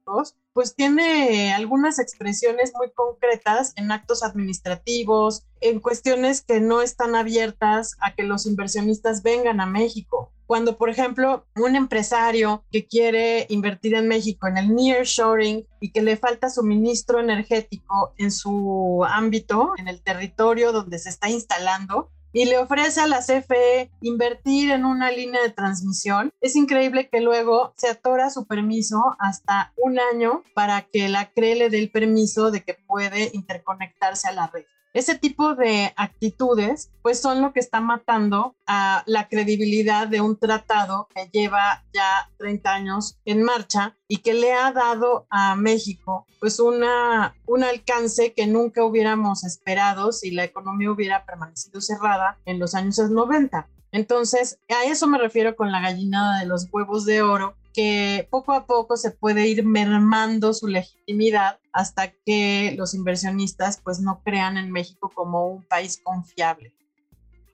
pues 0.54 0.76
tiene 0.76 1.54
algunas 1.54 2.00
expresiones 2.00 2.74
muy 2.76 2.92
concretas 2.92 3.74
en 3.76 3.92
actos 3.92 4.24
administrativos, 4.24 5.46
en 5.62 5.80
cuestiones 5.80 6.42
que 6.42 6.60
no 6.60 6.82
están 6.82 7.16
abiertas 7.16 7.96
a 8.02 8.14
que 8.14 8.24
los 8.24 8.46
inversionistas 8.46 9.24
vengan 9.24 9.62
a 9.62 9.66
México. 9.66 10.32
Cuando, 10.48 10.78
por 10.78 10.90
ejemplo, 10.90 11.46
un 11.56 11.76
empresario 11.76 12.64
que 12.72 12.88
quiere 12.88 13.46
invertir 13.50 13.94
en 13.94 14.08
México 14.08 14.48
en 14.48 14.58
el 14.58 14.74
nearshoring 14.74 15.68
y 15.80 15.92
que 15.92 16.02
le 16.02 16.18
falta 16.18 16.50
suministro 16.50 17.20
energético 17.20 18.14
en 18.18 18.32
su 18.32 19.06
ámbito, 19.08 19.74
en 19.78 19.88
el 19.88 20.02
territorio 20.02 20.72
donde 20.72 20.98
se 20.98 21.10
está 21.10 21.30
instalando, 21.30 22.10
y 22.34 22.46
le 22.46 22.58
ofrece 22.58 23.02
a 23.02 23.08
la 23.08 23.20
CFE 23.20 23.90
invertir 24.02 24.72
en 24.72 24.86
una 24.86 25.12
línea 25.12 25.42
de 25.42 25.50
transmisión, 25.50 26.32
es 26.42 26.56
increíble 26.56 27.10
que 27.10 27.22
luego 27.22 27.74
se 27.78 27.90
atora 27.90 28.30
su 28.30 28.46
permiso 28.46 29.16
hasta 29.20 29.74
un 29.78 30.00
año 30.00 30.44
para 30.54 30.84
que 30.84 31.10
la 31.10 31.32
CRE 31.32 31.56
le 31.56 31.70
dé 31.70 31.80
el 31.80 31.92
permiso 31.92 32.52
de 32.52 32.64
que 32.64 32.74
puede 32.74 33.32
interconectarse 33.34 34.28
a 34.28 34.34
la 34.34 34.48
red. 34.48 34.66
Ese 34.94 35.18
tipo 35.18 35.56
de 35.56 35.94
actitudes 35.96 36.92
pues 37.04 37.22
son 37.22 37.42
lo 37.42 37.54
que 37.54 37.60
está 37.60 37.80
matando 37.80 38.56
a 38.66 39.04
la 39.06 39.28
credibilidad 39.28 40.08
de 40.08 40.22
un 40.22 40.38
tratado 40.38 41.08
que 41.14 41.30
lleva 41.32 41.84
ya 41.94 42.30
30 42.38 42.74
años 42.74 43.20
en 43.26 43.44
marcha 43.44 43.96
y 44.08 44.18
que 44.18 44.34
le 44.34 44.54
ha 44.54 44.72
dado 44.72 45.28
a 45.30 45.56
México 45.56 46.26
pues 46.40 46.60
una, 46.60 47.36
un 47.46 47.64
alcance 47.64 48.34
que 48.34 48.48
nunca 48.48 48.84
hubiéramos 48.84 49.44
esperado 49.44 50.12
si 50.12 50.32
la 50.32 50.44
economía 50.44 50.92
hubiera 50.92 51.26
permanecido 51.26 51.82
cerrada 51.82 52.38
en 52.46 52.60
los 52.60 52.74
años 52.74 52.98
90. 52.98 53.68
Entonces, 53.92 54.60
a 54.70 54.86
eso 54.86 55.08
me 55.08 55.18
refiero 55.18 55.56
con 55.56 55.72
la 55.72 55.82
gallinada 55.82 56.40
de 56.40 56.46
los 56.46 56.68
huevos 56.72 57.06
de 57.06 57.22
oro, 57.22 57.56
que 57.74 58.28
poco 58.30 58.54
a 58.54 58.66
poco 58.66 58.98
se 58.98 59.12
puede 59.12 59.48
ir 59.48 59.66
mermando 59.66 60.54
su 60.54 60.68
legitimidad 60.68 61.60
hasta 61.74 62.12
que 62.26 62.74
los 62.78 62.94
inversionistas 62.94 63.82
pues 63.84 64.00
no 64.00 64.22
crean 64.24 64.58
en 64.58 64.72
México 64.72 65.12
como 65.14 65.48
un 65.48 65.64
país 65.64 66.02
confiable. 66.04 66.74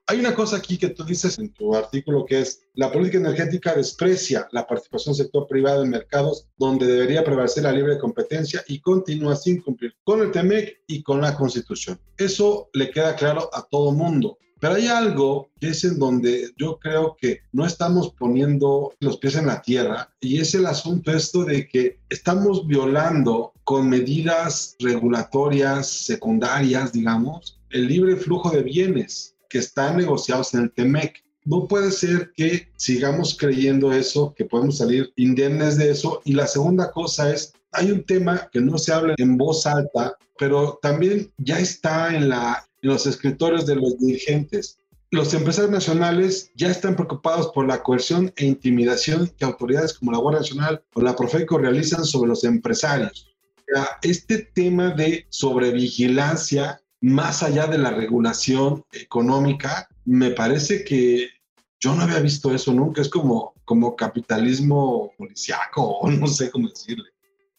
Hay 0.08 0.20
una 0.20 0.36
cosa 0.36 0.58
aquí 0.58 0.78
que 0.78 0.90
tú 0.90 1.04
dices 1.04 1.40
en 1.40 1.52
tu 1.52 1.76
artículo 1.76 2.26
que 2.26 2.42
es 2.42 2.62
la 2.76 2.92
política 2.92 3.18
energética 3.18 3.74
desprecia 3.74 4.48
la 4.52 4.68
participación 4.68 5.16
del 5.16 5.26
sector 5.26 5.48
privado 5.48 5.84
en 5.84 5.90
mercados 5.90 6.48
donde 6.58 6.86
debería 6.86 7.24
prevalecer 7.24 7.64
la 7.64 7.72
libre 7.72 7.98
competencia 7.98 8.64
y 8.68 8.80
continúa 8.82 9.36
sin 9.36 9.62
cumplir 9.62 9.96
con 10.04 10.22
el 10.22 10.32
TEMEC 10.32 10.84
y 10.86 11.02
con 11.02 11.22
la 11.22 11.36
Constitución. 11.36 12.00
Eso 12.18 12.70
le 12.74 12.92
queda 12.92 13.16
claro 13.16 13.50
a 13.52 13.64
todo 13.64 13.94
mundo. 13.94 14.38
Pero 14.60 14.76
hay 14.76 14.86
algo 14.88 15.50
que 15.60 15.70
es 15.70 15.84
en 15.84 15.98
donde 15.98 16.52
yo 16.56 16.78
creo 16.78 17.18
que 17.20 17.40
no 17.52 17.66
estamos 17.66 18.14
poniendo 18.14 18.94
los 19.00 19.18
pies 19.18 19.36
en 19.38 19.48
la 19.48 19.64
tierra 19.64 20.14
y 20.20 20.40
es 20.40 20.54
el 20.54 20.68
asunto 20.68 21.12
esto 21.12 21.46
de 21.46 21.68
que 21.68 22.00
estamos 22.10 22.68
violando 22.68 23.54
con 23.64 23.90
medidas 23.90 24.76
regulatorias 24.80 25.88
secundarias, 25.88 26.94
digamos, 26.94 27.60
el 27.72 27.88
libre 27.88 28.16
flujo 28.16 28.52
de 28.52 28.62
bienes 28.62 29.35
que 29.50 29.60
están 29.60 29.98
negociados 29.98 30.54
en 30.54 30.62
el 30.62 30.72
TEMEC. 30.72 31.24
No 31.44 31.68
puede 31.68 31.92
ser 31.92 32.32
que 32.36 32.70
sigamos 32.76 33.38
creyendo 33.38 33.92
eso, 33.92 34.34
que 34.36 34.46
podemos 34.46 34.78
salir 34.78 35.12
indemnes 35.16 35.78
de 35.78 35.92
eso. 35.92 36.22
Y 36.26 36.34
la 36.34 36.48
segunda 36.48 36.92
cosa 36.92 37.32
es, 37.32 37.54
hay 37.72 37.92
un 37.92 38.04
tema 38.04 38.50
que 38.52 38.62
no 38.62 38.78
se 38.78 38.94
habla 38.94 39.14
en 39.18 39.38
voz 39.38 39.66
alta, 39.66 40.18
pero 40.38 40.80
también 40.82 41.32
ya 41.38 41.60
está 41.60 42.16
en 42.16 42.30
la 42.30 42.66
los 42.86 43.06
escritorios 43.08 43.66
de 43.66 43.76
los 43.76 43.98
dirigentes. 44.00 44.80
Los 45.12 45.34
empresarios 45.34 45.72
nacionales 45.72 46.52
ya 46.56 46.70
están 46.70 46.96
preocupados 46.96 47.52
por 47.54 47.68
la 47.68 47.82
coerción 47.82 48.32
e 48.36 48.46
intimidación 48.46 49.32
que 49.38 49.46
autoridades 49.46 49.94
como 49.94 50.12
la 50.12 50.20
Guardia 50.20 50.42
Nacional 50.42 50.84
o 50.94 51.02
la 51.02 51.16
Profeco 51.16 51.58
realizan 51.58 52.06
sobre 52.06 52.30
los 52.30 52.44
empresarios. 52.44 53.34
Este 54.02 54.50
tema 54.54 54.92
de 54.92 55.26
sobrevigilancia, 55.30 56.82
más 57.06 57.44
allá 57.44 57.68
de 57.68 57.78
la 57.78 57.92
regulación 57.92 58.84
económica, 58.92 59.88
me 60.06 60.32
parece 60.32 60.84
que 60.84 61.30
yo 61.80 61.94
no 61.94 62.02
había 62.02 62.20
visto 62.20 62.54
eso 62.54 62.74
nunca. 62.74 63.02
Es 63.02 63.10
como, 63.10 63.54
como 63.64 63.96
capitalismo 63.96 65.12
policiaco, 65.16 65.84
o 65.84 66.10
no 66.12 66.26
sé 66.28 66.50
cómo 66.50 66.68
decirle. 66.68 67.10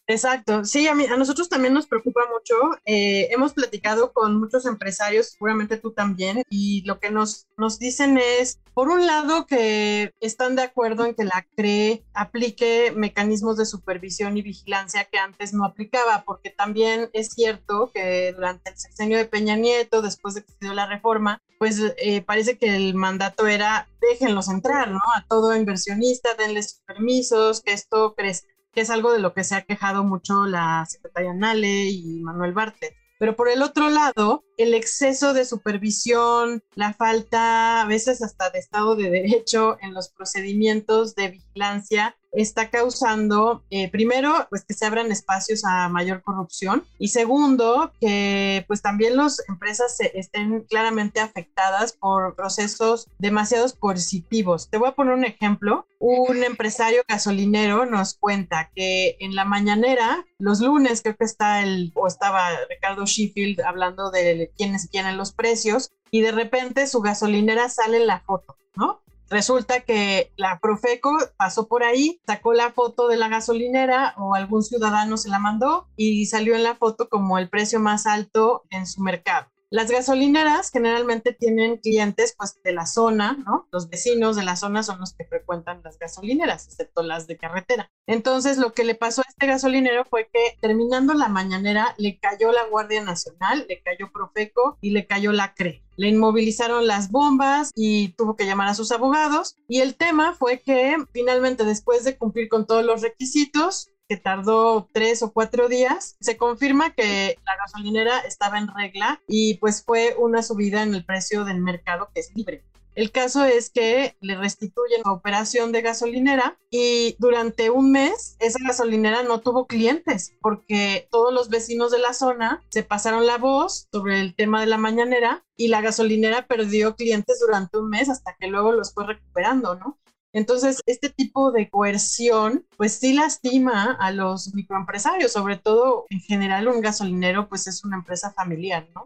Exacto, 0.09 0.63
sí, 0.63 0.87
a, 0.87 0.95
mí, 0.95 1.05
a 1.05 1.17
nosotros 1.17 1.49
también 1.49 1.73
nos 1.73 1.85
preocupa 1.85 2.21
mucho. 2.31 2.55
Eh, 2.85 3.27
hemos 3.29 3.51
platicado 3.53 4.13
con 4.13 4.39
muchos 4.39 4.65
empresarios, 4.65 5.31
seguramente 5.31 5.75
tú 5.75 5.91
también, 5.91 6.43
y 6.49 6.81
lo 6.85 6.97
que 6.99 7.11
nos, 7.11 7.47
nos 7.57 7.77
dicen 7.77 8.17
es, 8.17 8.61
por 8.73 8.87
un 8.87 9.05
lado, 9.05 9.45
que 9.45 10.13
están 10.21 10.55
de 10.55 10.61
acuerdo 10.61 11.03
en 11.03 11.13
que 11.13 11.25
la 11.25 11.45
CRE 11.57 12.05
aplique 12.13 12.93
mecanismos 12.95 13.57
de 13.57 13.65
supervisión 13.65 14.37
y 14.37 14.43
vigilancia 14.43 15.03
que 15.03 15.17
antes 15.17 15.53
no 15.53 15.65
aplicaba, 15.65 16.23
porque 16.25 16.51
también 16.51 17.09
es 17.11 17.27
cierto 17.33 17.91
que 17.93 18.31
durante 18.31 18.69
el 18.69 18.77
sexenio 18.77 19.17
de 19.17 19.25
Peña 19.25 19.57
Nieto, 19.57 20.01
después 20.01 20.35
de 20.35 20.43
que 20.43 20.53
se 20.53 20.59
dio 20.61 20.73
la 20.73 20.87
reforma, 20.87 21.41
pues 21.59 21.81
eh, 21.97 22.21
parece 22.21 22.57
que 22.57 22.73
el 22.77 22.93
mandato 22.93 23.45
era 23.45 23.89
déjenlos 23.99 24.47
entrar, 24.47 24.89
¿no? 24.89 25.01
A 25.17 25.25
todo 25.27 25.53
inversionista, 25.53 26.33
denles 26.35 26.81
permisos, 26.85 27.61
que 27.61 27.73
esto 27.73 28.13
crezca 28.15 28.56
que 28.77 28.81
es 28.81 28.91
algo 28.91 29.11
de 29.11 29.17
lo 29.17 29.33
que 29.33 29.43
se 29.43 29.55
ha 29.55 29.63
quejado 29.63 30.03
mucho 30.03 30.45
la 30.45 30.85
secretaria 30.87 31.33
Nale 31.33 31.89
y 31.89 32.19
Manuel 32.19 32.53
Bartlett. 32.53 32.93
Pero 33.17 33.35
por 33.35 33.49
el 33.49 33.63
otro 33.63 33.89
lado, 33.89 34.43
el 34.55 34.75
exceso 34.75 35.33
de 35.33 35.45
supervisión, 35.45 36.61
la 36.75 36.93
falta 36.93 37.81
a 37.81 37.87
veces 37.87 38.21
hasta 38.21 38.51
de 38.51 38.59
Estado 38.59 38.95
de 38.95 39.09
Derecho 39.09 39.79
en 39.81 39.95
los 39.95 40.09
procedimientos 40.09 41.15
de 41.15 41.29
vigilancia 41.29 42.15
está 42.41 42.69
causando, 42.69 43.63
eh, 43.69 43.89
primero, 43.89 44.47
pues 44.49 44.63
que 44.63 44.73
se 44.73 44.85
abran 44.85 45.11
espacios 45.11 45.65
a 45.65 45.89
mayor 45.89 46.21
corrupción 46.21 46.83
y 46.99 47.09
segundo, 47.09 47.91
que 47.99 48.63
pues 48.67 48.81
también 48.81 49.17
las 49.17 49.43
empresas 49.49 49.97
estén 50.13 50.61
claramente 50.61 51.19
afectadas 51.19 51.93
por 51.93 52.35
procesos 52.35 53.07
demasiados 53.17 53.73
coercitivos. 53.73 54.69
Te 54.69 54.77
voy 54.77 54.89
a 54.89 54.95
poner 54.95 55.13
un 55.13 55.25
ejemplo. 55.25 55.87
Un 55.99 56.43
empresario 56.43 57.01
gasolinero 57.07 57.87
nos 57.87 58.13
cuenta 58.13 58.69
que 58.75 59.17
en 59.19 59.33
la 59.33 59.45
mañanera, 59.45 60.25
los 60.37 60.59
lunes 60.59 61.01
creo 61.01 61.15
que 61.15 61.25
está 61.25 61.63
el, 61.63 61.91
o 61.95 62.05
estaba 62.05 62.49
Ricardo 62.69 63.05
Sheffield 63.05 63.61
hablando 63.61 64.11
de 64.11 64.51
quiénes 64.55 64.87
quieren 64.89 65.17
los 65.17 65.31
precios 65.31 65.91
y 66.11 66.21
de 66.21 66.31
repente 66.31 66.85
su 66.87 67.01
gasolinera 67.01 67.69
sale 67.69 67.97
en 67.97 68.07
la 68.07 68.19
foto, 68.19 68.57
¿no? 68.75 69.01
Resulta 69.29 69.81
que 69.81 70.31
la 70.37 70.59
Profeco 70.59 71.17
pasó 71.35 71.67
por 71.67 71.83
ahí, 71.83 72.21
sacó 72.25 72.53
la 72.53 72.71
foto 72.71 73.07
de 73.07 73.17
la 73.17 73.27
gasolinera 73.27 74.15
o 74.17 74.35
algún 74.35 74.63
ciudadano 74.63 75.17
se 75.17 75.29
la 75.29 75.39
mandó 75.39 75.87
y 75.97 76.27
salió 76.27 76.55
en 76.55 76.63
la 76.63 76.75
foto 76.75 77.09
como 77.09 77.37
el 77.37 77.49
precio 77.49 77.79
más 77.79 78.05
alto 78.05 78.63
en 78.69 78.87
su 78.87 79.01
mercado. 79.01 79.47
Las 79.69 79.91
gasolineras 79.91 80.71
generalmente 80.71 81.33
tienen 81.33 81.75
clientes 81.77 82.33
pues 82.37 82.57
de 82.63 82.71
la 82.71 82.85
zona, 82.85 83.33
¿no? 83.45 83.67
Los 83.69 83.89
vecinos 83.89 84.37
de 84.37 84.45
la 84.45 84.55
zona 84.55 84.81
son 84.81 85.01
los 85.01 85.13
que 85.13 85.25
frecuentan 85.25 85.81
las 85.83 85.99
gasolineras, 85.99 86.67
excepto 86.67 87.03
las 87.03 87.27
de 87.27 87.37
carretera. 87.37 87.91
Entonces 88.05 88.57
lo 88.57 88.71
que 88.71 88.85
le 88.85 88.95
pasó 88.95 89.21
a 89.21 89.25
este 89.27 89.45
gasolinero 89.45 90.05
fue 90.05 90.29
que 90.31 90.57
terminando 90.61 91.13
la 91.13 91.27
mañanera 91.27 91.95
le 91.97 92.17
cayó 92.17 92.53
la 92.53 92.65
Guardia 92.67 93.03
Nacional, 93.03 93.65
le 93.67 93.81
cayó 93.81 94.09
Profeco 94.09 94.77
y 94.79 94.91
le 94.91 95.05
cayó 95.05 95.33
la 95.33 95.53
CRE. 95.53 95.83
Le 95.97 96.07
inmovilizaron 96.07 96.87
las 96.87 97.11
bombas 97.11 97.71
y 97.75 98.13
tuvo 98.13 98.37
que 98.37 98.45
llamar 98.45 98.69
a 98.69 98.75
sus 98.75 98.93
abogados. 98.93 99.57
Y 99.67 99.81
el 99.81 99.95
tema 99.95 100.33
fue 100.33 100.61
que 100.61 100.95
finalmente 101.11 101.65
después 101.65 102.05
de 102.05 102.17
cumplir 102.17 102.47
con 102.47 102.67
todos 102.67 102.85
los 102.85 103.01
requisitos, 103.01 103.89
que 104.07 104.17
tardó 104.17 104.87
tres 104.93 105.21
o 105.21 105.31
cuatro 105.31 105.67
días, 105.67 106.15
se 106.19 106.37
confirma 106.37 106.93
que 106.93 107.37
la 107.45 107.55
gasolinera 107.57 108.19
estaba 108.19 108.57
en 108.57 108.67
regla 108.73 109.21
y 109.27 109.55
pues 109.55 109.83
fue 109.83 110.15
una 110.17 110.41
subida 110.41 110.83
en 110.83 110.95
el 110.95 111.05
precio 111.05 111.43
del 111.43 111.61
mercado 111.61 112.09
que 112.13 112.21
es 112.21 112.35
libre. 112.35 112.63
El 112.97 113.11
caso 113.11 113.45
es 113.45 113.69
que 113.69 114.17
le 114.21 114.35
restituyen 114.35 115.03
la 115.05 115.11
operación 115.11 115.71
de 115.71 115.83
gasolinera 115.83 116.57
y 116.71 117.15
durante 117.19 117.69
un 117.69 117.91
mes 117.91 118.35
esa 118.39 118.57
gasolinera 118.65 119.21
no 119.21 119.39
tuvo 119.39 119.67
clientes 119.67 120.33
porque 120.41 121.07
todos 121.11 121.31
los 121.31 121.49
vecinos 121.49 121.91
de 121.91 121.99
la 121.99 122.13
zona 122.13 122.63
se 122.69 122.81
pasaron 122.81 123.27
la 123.27 123.37
voz 123.37 123.87
sobre 123.91 124.19
el 124.19 124.33
tema 124.33 124.61
de 124.61 124.65
la 124.65 124.79
mañanera 124.79 125.45
y 125.55 125.67
la 125.67 125.81
gasolinera 125.81 126.47
perdió 126.47 126.95
clientes 126.95 127.39
durante 127.39 127.77
un 127.77 127.87
mes 127.91 128.09
hasta 128.09 128.35
que 128.39 128.47
luego 128.47 128.71
los 128.71 128.91
fue 128.95 129.05
recuperando, 129.05 129.75
¿no? 129.75 129.99
Entonces, 130.37 130.81
este 130.85 131.09
tipo 131.09 131.51
de 131.51 131.67
coerción, 131.67 132.63
pues 132.77 132.93
sí 132.93 133.13
lastima 133.13 133.97
a 133.99 134.11
los 134.11 134.53
microempresarios, 134.53 135.31
sobre 135.31 135.57
todo 135.57 136.05
en 136.11 136.19
general 136.19 136.67
un 136.67 136.79
gasolinero, 136.79 137.49
pues 137.49 137.65
es 137.65 137.83
una 137.83 137.95
empresa 137.95 138.31
familiar, 138.33 138.87
¿no? 138.93 139.05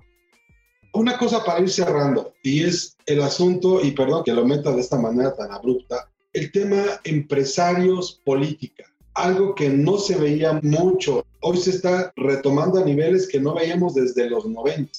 Una 0.91 1.17
cosa 1.17 1.41
para 1.45 1.61
ir 1.61 1.69
cerrando, 1.69 2.33
y 2.43 2.65
es 2.65 2.97
el 3.05 3.21
asunto, 3.21 3.81
y 3.81 3.91
perdón 3.91 4.25
que 4.25 4.33
lo 4.33 4.45
meta 4.45 4.73
de 4.73 4.81
esta 4.81 4.99
manera 4.99 5.33
tan 5.33 5.53
abrupta, 5.53 6.09
el 6.33 6.51
tema 6.51 6.83
empresarios 7.05 8.21
política, 8.25 8.83
algo 9.13 9.55
que 9.55 9.69
no 9.69 9.99
se 9.99 10.17
veía 10.17 10.59
mucho, 10.61 11.25
hoy 11.39 11.55
se 11.59 11.69
está 11.69 12.11
retomando 12.17 12.77
a 12.77 12.83
niveles 12.83 13.25
que 13.29 13.39
no 13.39 13.53
veíamos 13.53 13.95
desde 13.95 14.29
los 14.29 14.45
90. 14.45 14.91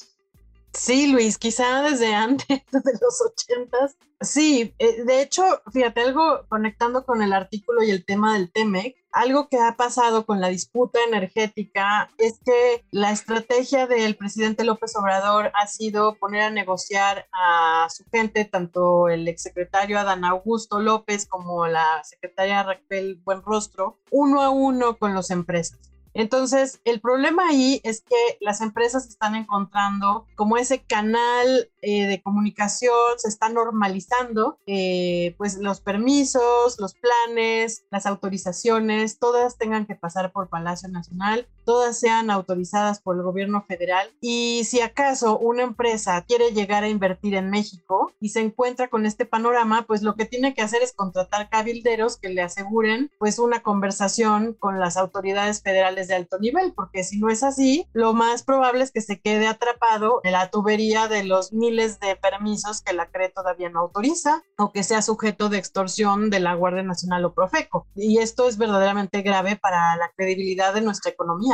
Sí, 0.75 1.07
Luis, 1.13 1.39
quizá 1.39 1.83
desde 1.83 2.15
antes 2.15 2.47
de 2.71 2.93
los 3.01 3.21
ochentas. 3.21 3.97
Sí, 4.21 4.75
eh, 4.79 5.03
de 5.05 5.21
hecho, 5.21 5.43
fíjate, 5.73 6.01
algo 6.01 6.47
conectando 6.49 7.05
con 7.05 7.23
el 7.23 7.33
artículo 7.33 7.83
y 7.83 7.91
el 7.91 8.05
tema 8.05 8.35
del 8.35 8.53
TEMEC, 8.53 8.97
algo 9.11 9.49
que 9.49 9.59
ha 9.59 9.77
pasado 9.77 10.25
con 10.25 10.41
la 10.41 10.49
disputa 10.49 11.01
energética 11.07 12.09
es 12.19 12.39
que 12.45 12.85
la 12.93 13.11
estrategia 13.11 13.87
del 13.87 14.17
presidente 14.17 14.65
López 14.65 14.95
Obrador 14.97 15.51
ha 15.55 15.67
sido 15.67 16.15
poner 16.15 16.43
a 16.43 16.51
negociar 16.51 17.27
a 17.33 17.89
su 17.91 18.05
gente, 18.11 18.45
tanto 18.45 19.09
el 19.09 19.27
exsecretario 19.29 19.99
Adán 19.99 20.25
Augusto 20.25 20.81
López 20.81 21.27
como 21.27 21.67
la 21.67 22.03
secretaria 22.05 22.63
Raquel 22.63 23.21
Buenrostro, 23.25 23.99
uno 24.11 24.41
a 24.41 24.51
uno 24.51 24.97
con 24.97 25.15
las 25.15 25.31
empresas. 25.31 25.92
Entonces, 26.15 26.81
el 26.85 27.01
problema 27.01 27.49
ahí 27.49 27.81
es 27.85 28.03
que 28.03 28.39
las 28.41 28.61
empresas 28.61 29.09
están 29.09 29.35
encontrando 29.35 30.27
como 30.37 30.57
ese 30.57 30.83
canal 30.83 31.71
eh, 31.81 32.07
de 32.07 32.23
comunicación, 32.23 32.93
se 33.17 33.29
está 33.29 33.49
normalizando, 33.49 34.59
eh, 34.67 35.35
pues 35.39 35.59
los 35.59 35.81
permisos, 35.81 36.79
los 36.79 36.95
planes, 36.95 37.85
las 37.91 38.07
autorizaciones, 38.07 39.19
todas 39.19 39.57
tengan 39.59 39.87
que 39.87 39.95
pasar 39.95 40.33
por 40.33 40.49
Palacio 40.49 40.89
Nacional, 40.89 41.49
todas 41.65 41.99
sean 41.99 42.31
autorizadas 42.31 43.01
por 43.01 43.17
el 43.17 43.23
gobierno 43.23 43.65
federal. 43.67 44.11
Y 44.21 44.65
si 44.65 44.81
acaso 44.81 45.39
una 45.39 45.63
empresa 45.63 46.25
quiere 46.27 46.53
llegar 46.53 46.85
a 46.85 46.89
invertir 46.89 47.35
en 47.35 47.51
México 47.51 48.13
y 48.21 48.31
se 48.31 48.41
encuentra 48.41 48.89
con 48.89 49.07
este 49.07 49.27
panorama, 49.27 49.85
pues 49.87 50.03
lo 50.03 50.15
que 50.15 50.27
tiene 50.27 50.55
que 50.55 50.63
hacer 50.63 50.83
es 50.83 50.93
contratar 50.93 51.49
cabilderos 51.49 52.17
que 52.17 52.29
le 52.29 52.43
aseguren 52.43 53.11
pues 53.19 53.39
una 53.39 53.63
conversación 53.63 54.55
con 54.59 54.81
las 54.81 54.97
autoridades 54.97 55.63
federales 55.63 56.09
de 56.09 56.15
alto 56.15 56.39
nivel, 56.39 56.73
porque 56.75 57.05
si 57.05 57.19
no 57.19 57.29
es 57.29 57.43
así, 57.43 57.87
lo 57.93 58.13
más 58.15 58.43
probable 58.43 58.85
es 58.85 58.91
que 58.91 59.01
se 59.01 59.21
quede 59.21 59.47
atrapado 59.47 60.21
en 60.25 60.33
la 60.33 60.51
tubería 60.51 61.09
de 61.09 61.25
los 61.25 61.53
miles 61.53 62.01
de 62.01 62.17
permisos 62.17 62.83
que 62.83 62.93
la 62.93 63.11
CRE 63.11 63.29
todavía 63.29 63.71
no 63.71 63.81
autoriza 63.81 64.43
o 64.59 64.73
que 64.73 64.83
sea 64.83 65.03
sujeto 65.03 65.49
de 65.49 65.59
extorsión 65.59 66.31
de 66.31 66.41
la 66.41 66.55
Guardia 66.55 66.83
Nacional 66.83 67.25
o 67.25 67.35
Profeco. 67.35 67.87
Y 67.95 68.19
esto 68.19 68.49
es 68.49 68.59
verdaderamente 68.59 69.23
grave 69.23 69.57
para 69.57 69.97
la 69.97 70.11
credibilidad 70.17 70.75
de 70.75 70.81
nuestra 70.81 71.11
economía, 71.11 71.52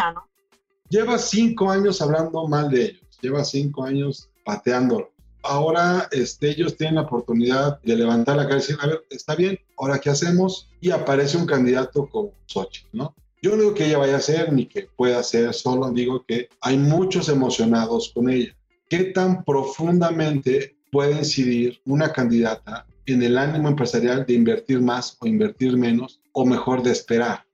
Lleva 0.88 1.18
cinco 1.18 1.70
años 1.70 2.00
hablando 2.00 2.46
mal 2.48 2.70
de 2.70 2.84
ellos, 2.84 3.18
lleva 3.20 3.44
cinco 3.44 3.84
años 3.84 4.30
pateándolo 4.44 5.12
ahora 5.42 6.08
este, 6.12 6.50
ellos 6.50 6.76
tienen 6.76 6.96
la 6.96 7.02
oportunidad 7.02 7.80
de 7.82 7.96
levantar 7.96 8.36
la 8.36 8.44
cara 8.44 8.56
y 8.56 8.60
decir, 8.60 8.76
a 8.80 8.86
ver, 8.86 9.04
está 9.10 9.34
bien, 9.34 9.58
ahora 9.76 9.98
qué 9.98 10.10
hacemos? 10.10 10.70
Y 10.80 10.90
aparece 10.90 11.36
un 11.36 11.46
candidato 11.46 12.08
como 12.08 12.32
Sochi, 12.46 12.82
¿no? 12.92 13.14
Yo 13.40 13.52
no 13.52 13.62
digo 13.62 13.74
que 13.74 13.86
ella 13.86 13.98
vaya 13.98 14.16
a 14.16 14.20
ser 14.20 14.52
ni 14.52 14.66
que 14.66 14.88
pueda 14.96 15.22
ser, 15.22 15.54
solo 15.54 15.90
digo 15.92 16.24
que 16.26 16.48
hay 16.60 16.76
muchos 16.76 17.28
emocionados 17.28 18.10
con 18.14 18.28
ella. 18.30 18.54
¿Qué 18.88 19.04
tan 19.04 19.44
profundamente 19.44 20.76
puede 20.90 21.18
incidir 21.18 21.80
una 21.84 22.12
candidata 22.12 22.86
en 23.06 23.22
el 23.22 23.38
ánimo 23.38 23.68
empresarial 23.68 24.26
de 24.26 24.34
invertir 24.34 24.80
más 24.80 25.16
o 25.20 25.26
invertir 25.26 25.76
menos 25.76 26.20
o 26.32 26.44
mejor 26.44 26.82
de 26.82 26.90
esperar? 26.90 27.44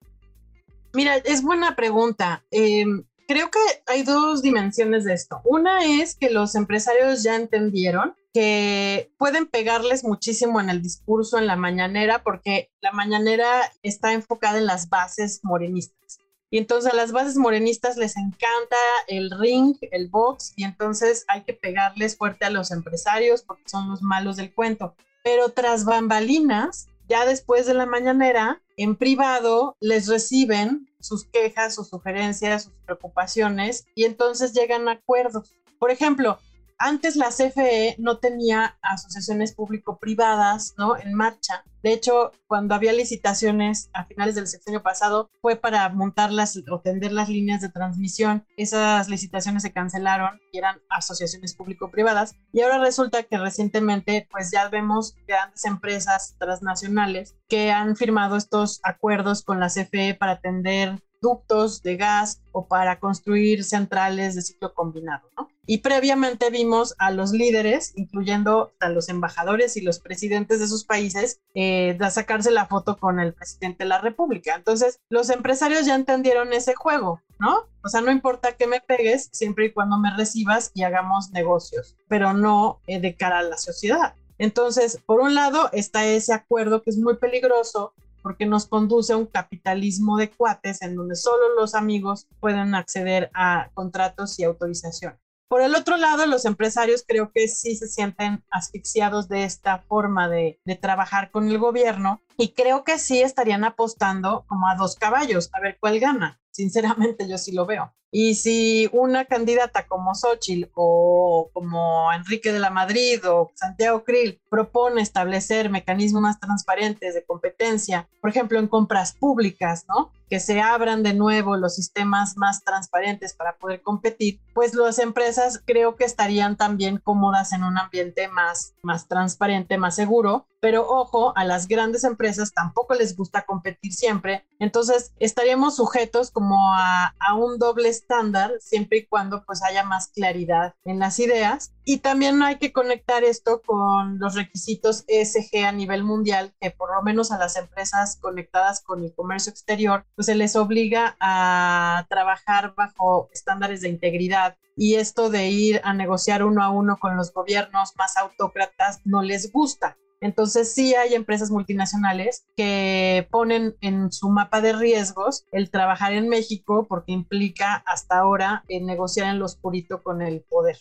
Mira, 0.94 1.16
es 1.16 1.42
buena 1.42 1.74
pregunta. 1.74 2.44
Em, 2.52 3.04
creo 3.26 3.50
que 3.50 3.58
hay 3.86 4.04
dos 4.04 4.42
dimensiones 4.42 5.04
de 5.04 5.14
esto. 5.14 5.40
Una 5.44 5.84
es 5.84 6.14
que 6.14 6.30
los 6.30 6.54
empresarios 6.54 7.22
ya 7.24 7.34
entendieron 7.34 8.14
que 8.32 9.12
pueden 9.18 9.46
pegarles 9.46 10.04
muchísimo 10.04 10.60
en 10.60 10.70
el 10.70 10.82
discurso 10.82 11.38
en 11.38 11.46
la 11.46 11.56
mañanera 11.56 12.22
porque 12.22 12.70
la 12.80 12.92
mañanera 12.92 13.48
está 13.82 14.12
enfocada 14.12 14.58
en 14.58 14.66
las 14.66 14.88
bases 14.88 15.40
morenistas. 15.42 16.20
Y 16.50 16.58
entonces 16.58 16.92
a 16.92 16.96
las 16.96 17.10
bases 17.10 17.36
morenistas 17.36 17.96
les 17.96 18.16
encanta 18.16 18.76
el 19.08 19.32
ring, 19.32 19.76
el 19.90 20.08
box, 20.08 20.52
y 20.54 20.62
entonces 20.62 21.24
hay 21.26 21.42
que 21.42 21.52
pegarles 21.52 22.16
fuerte 22.16 22.44
a 22.44 22.50
los 22.50 22.70
empresarios 22.70 23.42
porque 23.42 23.64
son 23.66 23.90
los 23.90 24.02
malos 24.02 24.36
del 24.36 24.54
cuento. 24.54 24.94
Pero 25.24 25.48
tras 25.48 25.84
bambalinas, 25.84 26.86
ya 27.08 27.26
después 27.26 27.66
de 27.66 27.74
la 27.74 27.86
mañanera, 27.86 28.62
en 28.76 28.96
privado 28.96 29.76
les 29.80 30.08
reciben 30.08 30.88
sus 31.00 31.24
quejas, 31.24 31.74
sus 31.74 31.88
sugerencias, 31.88 32.64
sus 32.64 32.72
preocupaciones, 32.84 33.86
y 33.94 34.04
entonces 34.04 34.52
llegan 34.52 34.88
a 34.88 34.92
acuerdos. 34.92 35.52
Por 35.78 35.90
ejemplo, 35.90 36.38
antes 36.78 37.16
la 37.16 37.28
CFE 37.28 37.96
no 37.98 38.18
tenía 38.18 38.76
asociaciones 38.82 39.54
público-privadas, 39.54 40.74
¿no? 40.76 40.96
En 40.96 41.14
marcha. 41.14 41.64
De 41.82 41.92
hecho, 41.92 42.32
cuando 42.46 42.74
había 42.74 42.92
licitaciones 42.94 43.90
a 43.92 44.04
finales 44.04 44.34
del 44.34 44.46
sexenio 44.46 44.82
pasado, 44.82 45.30
fue 45.42 45.56
para 45.56 45.88
montarlas 45.90 46.58
o 46.70 46.80
tender 46.80 47.12
las 47.12 47.28
líneas 47.28 47.60
de 47.60 47.68
transmisión. 47.68 48.46
Esas 48.56 49.08
licitaciones 49.08 49.62
se 49.62 49.72
cancelaron 49.72 50.40
y 50.50 50.58
eran 50.58 50.80
asociaciones 50.88 51.54
público-privadas. 51.54 52.36
Y 52.52 52.62
ahora 52.62 52.78
resulta 52.78 53.22
que 53.24 53.36
recientemente, 53.36 54.26
pues 54.30 54.50
ya 54.50 54.68
vemos 54.68 55.14
grandes 55.28 55.64
empresas 55.66 56.36
transnacionales 56.38 57.36
que 57.48 57.70
han 57.70 57.96
firmado 57.96 58.36
estos 58.36 58.80
acuerdos 58.82 59.42
con 59.42 59.60
la 59.60 59.68
CFE 59.68 60.14
para 60.14 60.32
atender 60.32 61.02
ductos 61.20 61.82
de 61.82 61.96
gas 61.96 62.42
o 62.52 62.66
para 62.66 62.98
construir 62.98 63.64
centrales 63.64 64.34
de 64.34 64.42
ciclo 64.42 64.74
combinado, 64.74 65.28
¿no? 65.36 65.48
Y 65.66 65.78
previamente 65.78 66.50
vimos 66.50 66.94
a 66.98 67.10
los 67.10 67.32
líderes, 67.32 67.92
incluyendo 67.96 68.72
a 68.80 68.88
los 68.90 69.08
embajadores 69.08 69.76
y 69.76 69.80
los 69.80 69.98
presidentes 69.98 70.60
de 70.60 70.68
sus 70.68 70.84
países, 70.84 71.40
eh, 71.54 71.96
de 71.98 72.10
sacarse 72.10 72.50
la 72.50 72.66
foto 72.66 72.96
con 72.98 73.18
el 73.18 73.32
presidente 73.32 73.84
de 73.84 73.88
la 73.88 74.00
República. 74.00 74.54
Entonces, 74.54 75.00
los 75.08 75.30
empresarios 75.30 75.86
ya 75.86 75.94
entendieron 75.94 76.52
ese 76.52 76.74
juego, 76.74 77.20
¿no? 77.38 77.66
O 77.82 77.88
sea, 77.88 78.00
no 78.02 78.10
importa 78.10 78.56
que 78.56 78.66
me 78.66 78.80
pegues, 78.80 79.30
siempre 79.32 79.66
y 79.66 79.72
cuando 79.72 79.98
me 79.98 80.14
recibas 80.14 80.70
y 80.74 80.82
hagamos 80.82 81.30
negocios, 81.30 81.96
pero 82.08 82.34
no 82.34 82.80
eh, 82.86 83.00
de 83.00 83.14
cara 83.16 83.38
a 83.38 83.42
la 83.42 83.56
sociedad. 83.56 84.14
Entonces, 84.38 85.00
por 85.06 85.20
un 85.20 85.34
lado 85.34 85.70
está 85.72 86.06
ese 86.06 86.34
acuerdo 86.34 86.82
que 86.82 86.90
es 86.90 86.98
muy 86.98 87.16
peligroso 87.16 87.94
porque 88.22 88.46
nos 88.46 88.66
conduce 88.66 89.12
a 89.12 89.18
un 89.18 89.26
capitalismo 89.26 90.16
de 90.16 90.30
cuates 90.30 90.80
en 90.80 90.96
donde 90.96 91.14
solo 91.14 91.54
los 91.56 91.74
amigos 91.74 92.26
pueden 92.40 92.74
acceder 92.74 93.30
a 93.34 93.68
contratos 93.74 94.38
y 94.38 94.44
autorización. 94.44 95.18
Por 95.48 95.60
el 95.60 95.74
otro 95.74 95.96
lado, 95.96 96.26
los 96.26 96.44
empresarios 96.44 97.04
creo 97.06 97.30
que 97.32 97.48
sí 97.48 97.76
se 97.76 97.86
sienten 97.86 98.44
asfixiados 98.50 99.28
de 99.28 99.44
esta 99.44 99.78
forma 99.78 100.28
de, 100.28 100.58
trabajar 100.80 101.30
con 101.30 101.48
el 101.48 101.58
gobierno 101.58 102.20
y 102.36 102.52
creo 102.52 102.82
que 102.82 102.98
sí 102.98 103.20
estarían 103.22 103.64
apostando 103.64 104.44
como 104.48 104.68
a 104.68 104.74
dos 104.74 104.96
caballos, 104.96 105.50
a 105.52 105.60
ver 105.60 105.78
cuál 105.78 106.00
gana. 106.00 106.40
Sinceramente, 106.50 107.28
yo 107.28 107.38
sí 107.38 107.52
lo 107.52 107.66
veo. 107.66 107.94
Y 108.16 108.36
si 108.36 108.88
una 108.92 109.24
candidata 109.24 109.88
como 109.88 110.14
Xochitl 110.14 110.70
o 110.76 111.50
como 111.52 112.12
Enrique 112.12 112.52
de 112.52 112.60
la 112.60 112.70
Madrid 112.70 113.18
o 113.28 113.50
Santiago 113.56 114.04
Krill 114.04 114.40
propone 114.48 115.02
establecer 115.02 115.68
mecanismos 115.68 116.22
más 116.22 116.38
transparentes 116.38 117.14
de 117.14 117.24
competencia, 117.24 118.08
por 118.20 118.30
ejemplo, 118.30 118.60
en 118.60 118.68
compras 118.68 119.14
públicas, 119.14 119.84
¿no? 119.88 120.12
Que 120.30 120.38
se 120.38 120.60
abran 120.60 121.02
de 121.02 121.12
nuevo 121.12 121.56
los 121.56 121.74
sistemas 121.74 122.36
más 122.36 122.62
transparentes 122.62 123.34
para 123.34 123.56
poder 123.56 123.82
competir, 123.82 124.38
pues 124.54 124.74
las 124.74 125.00
empresas 125.00 125.60
creo 125.64 125.96
que 125.96 126.04
estarían 126.04 126.56
también 126.56 126.98
cómodas 126.98 127.52
en 127.52 127.64
un 127.64 127.76
ambiente 127.78 128.28
más, 128.28 128.74
más 128.82 129.08
transparente, 129.08 129.76
más 129.76 129.96
seguro. 129.96 130.46
Pero 130.60 130.88
ojo, 130.88 131.36
a 131.36 131.44
las 131.44 131.68
grandes 131.68 132.04
empresas 132.04 132.54
tampoco 132.54 132.94
les 132.94 133.14
gusta 133.14 133.44
competir 133.44 133.92
siempre. 133.92 134.46
Entonces 134.58 135.12
estaríamos 135.18 135.76
sujetos 135.76 136.30
como 136.30 136.72
a, 136.72 137.14
a 137.18 137.34
un 137.34 137.58
doble 137.58 137.90
estándar 138.04 138.52
siempre 138.60 138.98
y 138.98 139.06
cuando 139.06 139.44
pues 139.44 139.62
haya 139.62 139.82
más 139.82 140.08
claridad 140.08 140.74
en 140.84 140.98
las 140.98 141.18
ideas. 141.18 141.72
Y 141.84 141.98
también 141.98 142.42
hay 142.42 142.56
que 142.56 142.72
conectar 142.72 143.24
esto 143.24 143.62
con 143.64 144.18
los 144.18 144.34
requisitos 144.34 145.04
ESG 145.06 145.64
a 145.66 145.72
nivel 145.72 146.04
mundial, 146.04 146.54
que 146.60 146.70
por 146.70 146.94
lo 146.94 147.02
menos 147.02 147.32
a 147.32 147.38
las 147.38 147.56
empresas 147.56 148.16
conectadas 148.20 148.82
con 148.82 149.02
el 149.02 149.14
comercio 149.14 149.50
exterior, 149.50 150.06
pues 150.14 150.26
se 150.26 150.34
les 150.34 150.56
obliga 150.56 151.16
a 151.20 152.06
trabajar 152.08 152.74
bajo 152.76 153.28
estándares 153.32 153.80
de 153.80 153.88
integridad. 153.88 154.56
Y 154.76 154.94
esto 154.94 155.30
de 155.30 155.48
ir 155.48 155.80
a 155.84 155.92
negociar 155.94 156.44
uno 156.44 156.62
a 156.62 156.70
uno 156.70 156.96
con 156.98 157.16
los 157.16 157.32
gobiernos 157.32 157.92
más 157.96 158.16
autócratas 158.16 159.00
no 159.04 159.22
les 159.22 159.52
gusta. 159.52 159.96
Entonces 160.24 160.72
sí 160.72 160.94
hay 160.94 161.12
empresas 161.12 161.50
multinacionales 161.50 162.46
que 162.56 163.28
ponen 163.30 163.76
en 163.82 164.10
su 164.10 164.30
mapa 164.30 164.62
de 164.62 164.72
riesgos 164.72 165.44
el 165.52 165.70
trabajar 165.70 166.14
en 166.14 166.30
México 166.30 166.86
porque 166.88 167.12
implica 167.12 167.84
hasta 167.84 168.20
ahora 168.20 168.64
el 168.68 168.86
negociar 168.86 169.28
en 169.28 169.38
lo 169.38 169.44
oscurito 169.44 170.02
con 170.02 170.22
el 170.22 170.40
poder. 170.40 170.78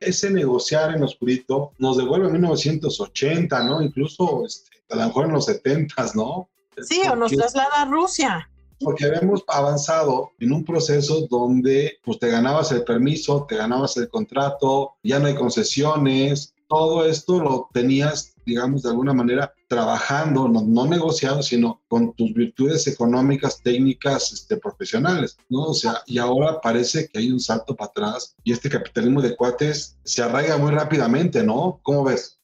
Ese 0.00 0.30
negociar 0.30 0.92
en 0.92 0.98
lo 0.98 1.06
oscurito 1.06 1.74
nos 1.78 1.96
devuelve 1.96 2.26
a 2.26 2.30
1980, 2.30 3.62
¿no? 3.62 3.80
Incluso 3.80 4.44
este, 4.44 4.82
a 4.90 4.96
lo 4.96 5.06
mejor 5.06 5.26
en 5.26 5.32
los 5.34 5.44
70, 5.44 5.94
¿no? 6.16 6.48
Sí, 6.82 7.02
o 7.08 7.14
nos 7.14 7.30
traslada 7.30 7.82
a 7.82 7.84
Rusia 7.84 8.50
porque 8.80 9.06
habíamos 9.06 9.42
avanzado 9.46 10.32
en 10.38 10.52
un 10.52 10.62
proceso 10.62 11.26
donde 11.30 11.98
pues 12.04 12.18
te 12.18 12.28
ganabas 12.28 12.72
el 12.72 12.84
permiso, 12.84 13.46
te 13.48 13.56
ganabas 13.56 13.96
el 13.96 14.08
contrato, 14.10 14.96
ya 15.02 15.18
no 15.18 15.28
hay 15.28 15.34
concesiones, 15.34 16.52
todo 16.68 17.06
esto 17.06 17.40
lo 17.40 17.70
tenías, 17.72 18.35
digamos, 18.46 18.82
de 18.82 18.90
alguna 18.90 19.12
manera 19.12 19.52
trabajando, 19.68 20.48
no, 20.48 20.62
no 20.62 20.86
negociado, 20.86 21.42
sino 21.42 21.82
con 21.88 22.14
tus 22.14 22.32
virtudes 22.32 22.86
económicas, 22.86 23.60
técnicas, 23.60 24.32
este, 24.32 24.56
profesionales, 24.56 25.36
¿no? 25.48 25.64
O 25.64 25.74
sea, 25.74 26.02
y 26.06 26.18
ahora 26.18 26.60
parece 26.60 27.08
que 27.08 27.18
hay 27.18 27.30
un 27.30 27.40
salto 27.40 27.74
para 27.74 27.90
atrás 27.90 28.36
y 28.44 28.52
este 28.52 28.70
capitalismo 28.70 29.20
de 29.20 29.36
cuates 29.36 29.98
se 30.04 30.22
arraiga 30.22 30.56
muy 30.56 30.70
rápidamente, 30.70 31.42
¿no? 31.42 31.80
¿Cómo 31.82 32.04
ves? 32.04 32.40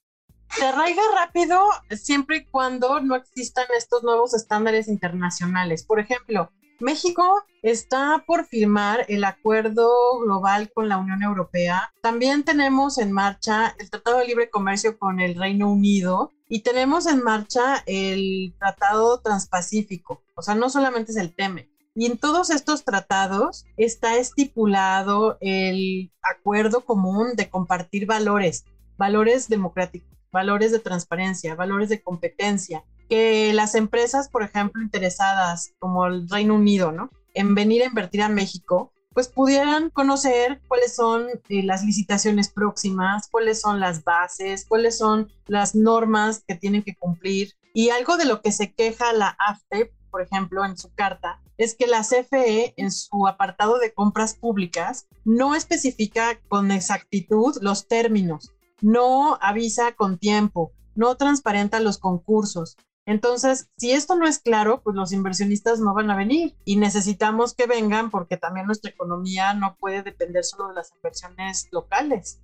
Se 0.50 0.66
arraiga 0.66 1.02
rápido 1.14 1.58
siempre 1.90 2.38
y 2.38 2.44
cuando 2.44 3.00
no 3.00 3.14
existan 3.14 3.64
estos 3.78 4.02
nuevos 4.02 4.34
estándares 4.34 4.88
internacionales. 4.88 5.84
Por 5.84 5.98
ejemplo, 5.98 6.50
México 6.83 7.23
está 7.62 8.25
por 8.27 8.45
firmar 8.45 9.07
el 9.07 9.23
acuerdo 9.23 9.88
global 10.18 10.68
con 10.75 10.88
la 10.88 10.99
Unión 10.99 11.23
Europea. 11.23 11.92
También 12.03 12.42
tenemos 12.42 12.99
en 12.99 13.12
marcha 13.12 13.77
el 13.79 13.88
Tratado 13.88 14.18
de 14.18 14.27
Libre 14.27 14.51
Comercio 14.51 14.99
con 14.99 15.21
el 15.21 15.37
Reino 15.37 15.71
Unido 15.71 16.33
y 16.49 16.62
tenemos 16.62 17.07
en 17.07 17.23
marcha 17.23 17.85
el 17.87 18.57
Tratado 18.59 19.21
Transpacífico. 19.21 20.25
O 20.35 20.42
sea, 20.42 20.57
no 20.57 20.68
solamente 20.71 21.12
es 21.12 21.18
el 21.18 21.37
TEME. 21.37 21.71
Y 21.95 22.07
en 22.07 22.18
todos 22.18 22.51
estos 22.51 22.85
tratados 22.85 23.64
está 23.77 24.16
estipulado 24.16 25.38
el 25.40 26.11
acuerdo 26.21 26.85
común 26.85 27.37
de 27.37 27.49
compartir 27.49 28.07
valores, 28.07 28.64
valores 28.97 29.49
democráticos, 29.49 30.18
valores 30.33 30.73
de 30.73 30.81
transparencia, 30.81 31.55
valores 31.55 31.90
de 31.90 32.03
competencia, 32.03 32.83
que 33.12 33.53
las 33.53 33.75
empresas, 33.75 34.31
por 34.31 34.42
ejemplo, 34.42 34.81
interesadas 34.83 35.75
como 35.79 36.07
el 36.07 36.27
Reino 36.31 36.55
Unido, 36.55 36.92
¿no? 36.92 37.11
En 37.35 37.55
venir 37.55 37.83
a 37.83 37.85
invertir 37.88 38.22
a 38.22 38.31
México, 38.31 38.90
pues 39.12 39.29
pudieran 39.29 39.90
conocer 39.90 40.62
cuáles 40.66 40.94
son 40.94 41.27
eh, 41.51 41.62
las 41.62 41.85
licitaciones 41.85 42.48
próximas, 42.48 43.29
cuáles 43.31 43.61
son 43.61 43.81
las 43.81 44.03
bases, 44.03 44.64
cuáles 44.66 44.96
son 44.96 45.31
las 45.46 45.75
normas 45.75 46.42
que 46.48 46.55
tienen 46.55 46.83
que 46.83 46.96
cumplir. 46.96 47.53
Y 47.75 47.90
algo 47.90 48.16
de 48.16 48.25
lo 48.25 48.40
que 48.40 48.51
se 48.51 48.72
queja 48.72 49.12
la 49.12 49.37
AFTE, 49.38 49.92
por 50.11 50.22
ejemplo, 50.22 50.64
en 50.64 50.79
su 50.79 50.90
carta, 50.94 51.38
es 51.59 51.75
que 51.75 51.87
la 51.87 52.05
CFE 52.05 52.72
en 52.79 52.90
su 52.90 53.29
apartado 53.29 53.79
de 53.79 53.92
compras 53.92 54.33
públicas 54.33 55.07
no 55.27 55.55
especifica 55.55 56.40
con 56.48 56.70
exactitud 56.70 57.59
los 57.61 57.88
términos, 57.88 58.53
no 58.81 59.37
avisa 59.42 59.92
con 59.92 60.16
tiempo, 60.16 60.72
no 60.94 61.18
transparenta 61.18 61.79
los 61.79 61.98
concursos, 61.98 62.79
entonces, 63.04 63.68
si 63.76 63.90
esto 63.92 64.14
no 64.16 64.26
es 64.26 64.38
claro, 64.38 64.80
pues 64.82 64.94
los 64.94 65.12
inversionistas 65.12 65.80
no 65.80 65.92
van 65.92 66.10
a 66.10 66.16
venir 66.16 66.54
y 66.64 66.76
necesitamos 66.76 67.54
que 67.54 67.66
vengan 67.66 68.10
porque 68.10 68.36
también 68.36 68.66
nuestra 68.66 68.90
economía 68.90 69.54
no 69.54 69.76
puede 69.78 70.02
depender 70.02 70.44
solo 70.44 70.68
de 70.68 70.74
las 70.74 70.92
inversiones 70.92 71.68
locales. 71.72 72.38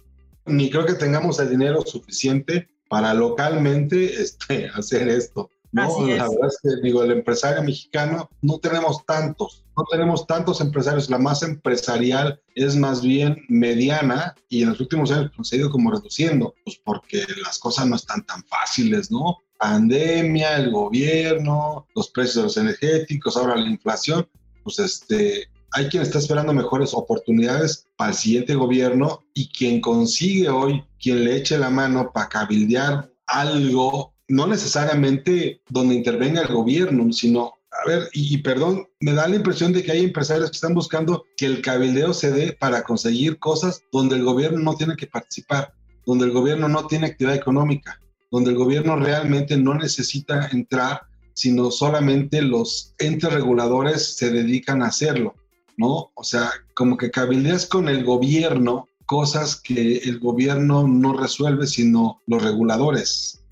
Ni 0.47 0.71
creo 0.71 0.85
que 0.85 0.95
tengamos 0.95 1.39
el 1.39 1.51
dinero 1.51 1.83
suficiente 1.83 2.69
para 2.89 3.15
localmente 3.15 4.21
este, 4.21 4.69
hacer 4.75 5.09
esto. 5.09 5.51
No, 5.71 6.07
la 6.07 6.29
verdad 6.29 6.49
es 6.49 6.59
que 6.63 6.81
digo, 6.83 7.03
el 7.03 7.11
empresario 7.11 7.63
mexicano 7.63 8.31
no 8.41 8.59
tenemos 8.59 9.05
tantos, 9.05 9.67
no 9.77 9.85
tenemos 9.91 10.27
tantos 10.27 10.63
empresarios. 10.63 11.11
La 11.11 11.19
masa 11.19 11.45
empresarial 11.45 12.41
es 12.55 12.75
más 12.75 13.03
bien 13.03 13.45
mediana 13.51 14.35
y 14.49 14.63
en 14.63 14.71
los 14.71 14.81
últimos 14.81 15.11
años 15.13 15.31
pues, 15.37 15.49
se 15.49 15.57
ha 15.57 15.59
ido 15.59 15.71
como 15.71 15.91
reduciendo, 15.91 16.55
pues 16.65 16.81
porque 16.83 17.23
las 17.45 17.59
cosas 17.59 17.87
no 17.87 17.97
están 17.97 18.25
tan 18.25 18.43
fáciles, 18.45 19.11
¿no? 19.11 19.43
Pandemia, 19.59 20.57
el 20.57 20.71
gobierno, 20.71 21.87
los 21.95 22.11
precios 22.11 22.37
de 22.37 22.43
los 22.43 22.57
energéticos, 22.57 23.37
ahora 23.37 23.57
la 23.57 23.69
inflación, 23.69 24.29
pues 24.63 24.79
este, 24.79 25.49
hay 25.73 25.89
quien 25.89 26.03
está 26.03 26.19
esperando 26.19 26.53
mejores 26.53 26.95
oportunidades 26.95 27.87
para 27.97 28.13
el 28.13 28.17
siguiente 28.17 28.55
gobierno 28.55 29.25
y 29.35 29.49
quien 29.49 29.81
consigue 29.81 30.49
hoy, 30.49 30.83
quien 31.01 31.25
le 31.25 31.37
eche 31.37 31.59
la 31.59 31.71
mano 31.71 32.11
para 32.13 32.29
cabildear 32.29 33.11
algo, 33.27 34.15
no 34.29 34.47
necesariamente 34.47 35.61
donde 35.69 35.95
intervenga 35.95 36.43
el 36.43 36.55
gobierno, 36.55 37.13
sino, 37.13 37.55
a 37.71 37.87
ver, 37.87 38.09
y, 38.13 38.35
y 38.35 38.39
perdón, 38.39 38.87
me 39.01 39.13
da 39.13 39.29
la 39.29 39.37
impresión 39.37 39.73
de 39.73 39.83
que 39.83 39.93
hay 39.93 40.05
empresarios 40.05 40.51
que 40.51 40.57
están 40.57 40.75
buscando 40.75 41.25
que 41.37 41.47
el 41.47 41.61
cabildeo 41.61 42.15
se 42.15 42.31
dé 42.31 42.53
para 42.53 42.83
conseguir 42.83 43.39
cosas 43.39 43.83
donde 43.93 44.17
el 44.17 44.25
gobierno 44.25 44.59
no 44.61 44.77
tiene 44.77 44.97
que 44.97 45.07
participar, 45.07 45.75
donde 46.07 46.27
el 46.27 46.33
gobierno 46.33 46.69
no 46.69 46.87
tiene 46.87 47.09
actividad 47.09 47.37
económica 47.37 48.01
donde 48.31 48.51
el 48.51 48.57
gobierno 48.57 48.97
realmente 48.97 49.57
no 49.57 49.75
necesita 49.75 50.49
entrar, 50.53 51.03
sino 51.35 51.71
solamente 51.71 52.43
los 52.43 52.95
entes 52.99 53.33
reguladores 53.33 54.17
se 54.17 54.31
dedican 54.31 54.83
a 54.83 54.87
hacerlo, 54.87 55.35
¿no? 55.77 56.11
O 56.15 56.25
sea, 56.25 56.51
como 56.75 56.97
que 56.97 57.11
cabildeas 57.11 57.67
con 57.67 57.89
el 57.89 58.05
gobierno 58.05 58.89
cosas 59.09 59.57
que 59.57 59.97
el 59.97 60.21
gobierno 60.21 60.87
no 60.87 61.17
resuelve, 61.17 61.67
sino 61.67 62.21
los 62.27 62.43
reguladores. 62.43 63.43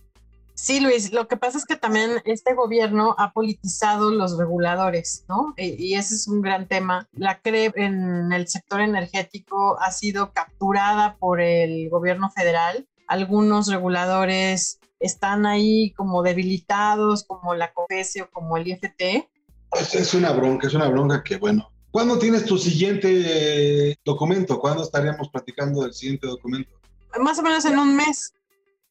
Sí, 0.52 0.80
Luis, 0.80 1.12
lo 1.12 1.28
que 1.28 1.36
pasa 1.38 1.56
es 1.56 1.64
que 1.64 1.76
también 1.76 2.10
este 2.26 2.54
gobierno 2.54 3.14
ha 3.18 3.32
politizado 3.32 4.10
los 4.10 4.36
reguladores, 4.36 5.24
¿no? 5.28 5.54
Y, 5.56 5.94
ese 5.94 6.14
es 6.14 6.28
un 6.28 6.42
gran 6.42 6.66
tema. 6.66 7.08
La 7.12 7.40
CRE 7.40 7.72
en 7.76 8.32
el 8.32 8.48
sector 8.48 8.80
energético 8.80 9.78
ha 9.80 9.92
sido 9.92 10.32
capturada 10.32 11.16
por 11.18 11.40
el 11.40 11.88
gobierno 11.88 12.30
federal. 12.30 12.86
Algunos 13.06 13.68
reguladores 13.68 14.80
están 15.00 15.46
ahí 15.46 15.92
como 15.92 16.22
debilitados, 16.22 17.24
como 17.24 17.54
la 17.54 17.72
COFESE 17.72 18.28
como 18.32 18.56
el 18.56 18.68
IFT. 18.68 19.28
Es, 19.72 19.94
es 19.94 20.14
una 20.14 20.32
bronca, 20.32 20.66
es 20.66 20.74
una 20.74 20.88
bronca 20.88 21.22
que, 21.22 21.36
bueno, 21.36 21.70
¿Cuándo 21.96 22.18
tienes 22.18 22.44
tu 22.44 22.58
siguiente 22.58 23.98
documento? 24.04 24.60
¿Cuándo 24.60 24.82
estaríamos 24.82 25.30
platicando 25.30 25.80
del 25.80 25.94
siguiente 25.94 26.26
documento? 26.26 26.70
Más 27.18 27.38
o 27.38 27.42
menos 27.42 27.64
en 27.64 27.78
un 27.78 27.96
mes. 27.96 28.34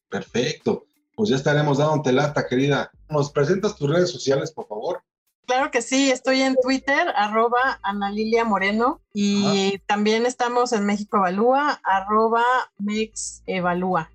Perfecto. 0.08 0.86
Pues 1.14 1.30
ya 1.30 1.36
estaremos 1.36 1.78
dando 1.78 2.10
lata, 2.10 2.48
querida. 2.48 2.90
¿Nos 3.08 3.30
presentas 3.30 3.76
tus 3.76 3.88
redes 3.88 4.10
sociales, 4.10 4.50
por 4.50 4.66
favor? 4.66 5.04
Claro 5.46 5.70
que 5.70 5.80
sí, 5.80 6.10
estoy 6.10 6.42
en 6.42 6.56
Twitter, 6.56 7.08
arroba 7.14 7.78
Ana 7.82 8.10
Lilia 8.10 8.44
Moreno, 8.44 9.00
y 9.14 9.78
también 9.86 10.26
estamos 10.26 10.72
en 10.72 10.84
México 10.84 11.18
Evalúa, 11.18 11.80
arroba 11.84 12.42
Mex 12.78 13.42
Evalúa. 13.46 14.10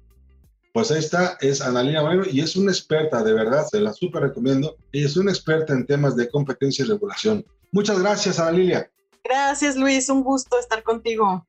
Pues 0.74 0.91
ahí 0.91 1.00
está, 1.00 1.38
es 1.39 1.62
Ana 1.62 1.84
Lilia 1.84 2.02
Moreno 2.02 2.24
y 2.30 2.41
es 2.41 2.56
una 2.56 2.72
experta, 2.72 3.24
de 3.24 3.34
verdad, 3.34 3.65
se 3.70 3.80
la 3.80 3.94
súper 3.94 4.24
recomiendo. 4.24 4.76
Ella 4.91 5.06
es 5.06 5.17
una 5.17 5.32
experta 5.32 5.74
en 5.74 5.86
temas 5.86 6.15
de 6.15 6.30
competencia 6.30 6.84
y 6.84 6.89
regulación. 6.89 7.46
Muchas 7.72 8.00
gracias, 8.00 8.39
Ana 8.39 8.52
Lilia. 8.52 8.91
Gracias, 9.24 9.76
Luis. 9.76 10.10
Un 10.10 10.24
gusto 10.24 10.60
estar 10.60 10.84
contigo. 10.84 11.46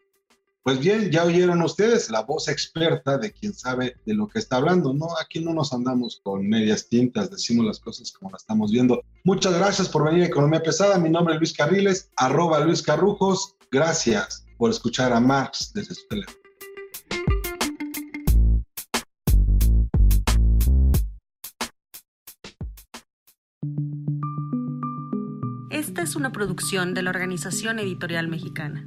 Pues 0.64 0.78
bien, 0.78 1.10
ya 1.10 1.24
oyeron 1.24 1.60
ustedes 1.62 2.08
la 2.08 2.22
voz 2.22 2.46
experta 2.46 3.18
de 3.18 3.32
quien 3.32 3.52
sabe 3.52 3.96
de 4.06 4.14
lo 4.14 4.28
que 4.28 4.38
está 4.38 4.56
hablando, 4.56 4.94
¿no? 4.94 5.08
Aquí 5.20 5.40
no 5.44 5.52
nos 5.52 5.72
andamos 5.72 6.20
con 6.22 6.48
medias 6.48 6.88
tintas, 6.88 7.32
decimos 7.32 7.66
las 7.66 7.80
cosas 7.80 8.12
como 8.12 8.30
las 8.30 8.42
estamos 8.42 8.70
viendo. 8.70 9.02
Muchas 9.24 9.54
gracias 9.54 9.88
por 9.88 10.04
venir 10.04 10.22
a 10.22 10.26
Economía 10.26 10.62
Pesada. 10.62 10.98
Mi 10.98 11.10
nombre 11.10 11.34
es 11.34 11.40
Luis 11.40 11.52
Carriles, 11.52 12.10
arroba 12.16 12.60
Luis 12.60 12.80
Carrujos. 12.80 13.56
Gracias 13.72 14.46
por 14.56 14.70
escuchar 14.70 15.12
a 15.12 15.18
Marx 15.18 15.72
desde 15.74 15.96
su 15.96 16.06
teléfono. 16.06 16.38
Esta 25.70 26.02
es 26.02 26.14
una 26.14 26.30
producción 26.30 26.94
de 26.94 27.02
la 27.02 27.10
Organización 27.10 27.80
Editorial 27.80 28.28
Mexicana. 28.28 28.86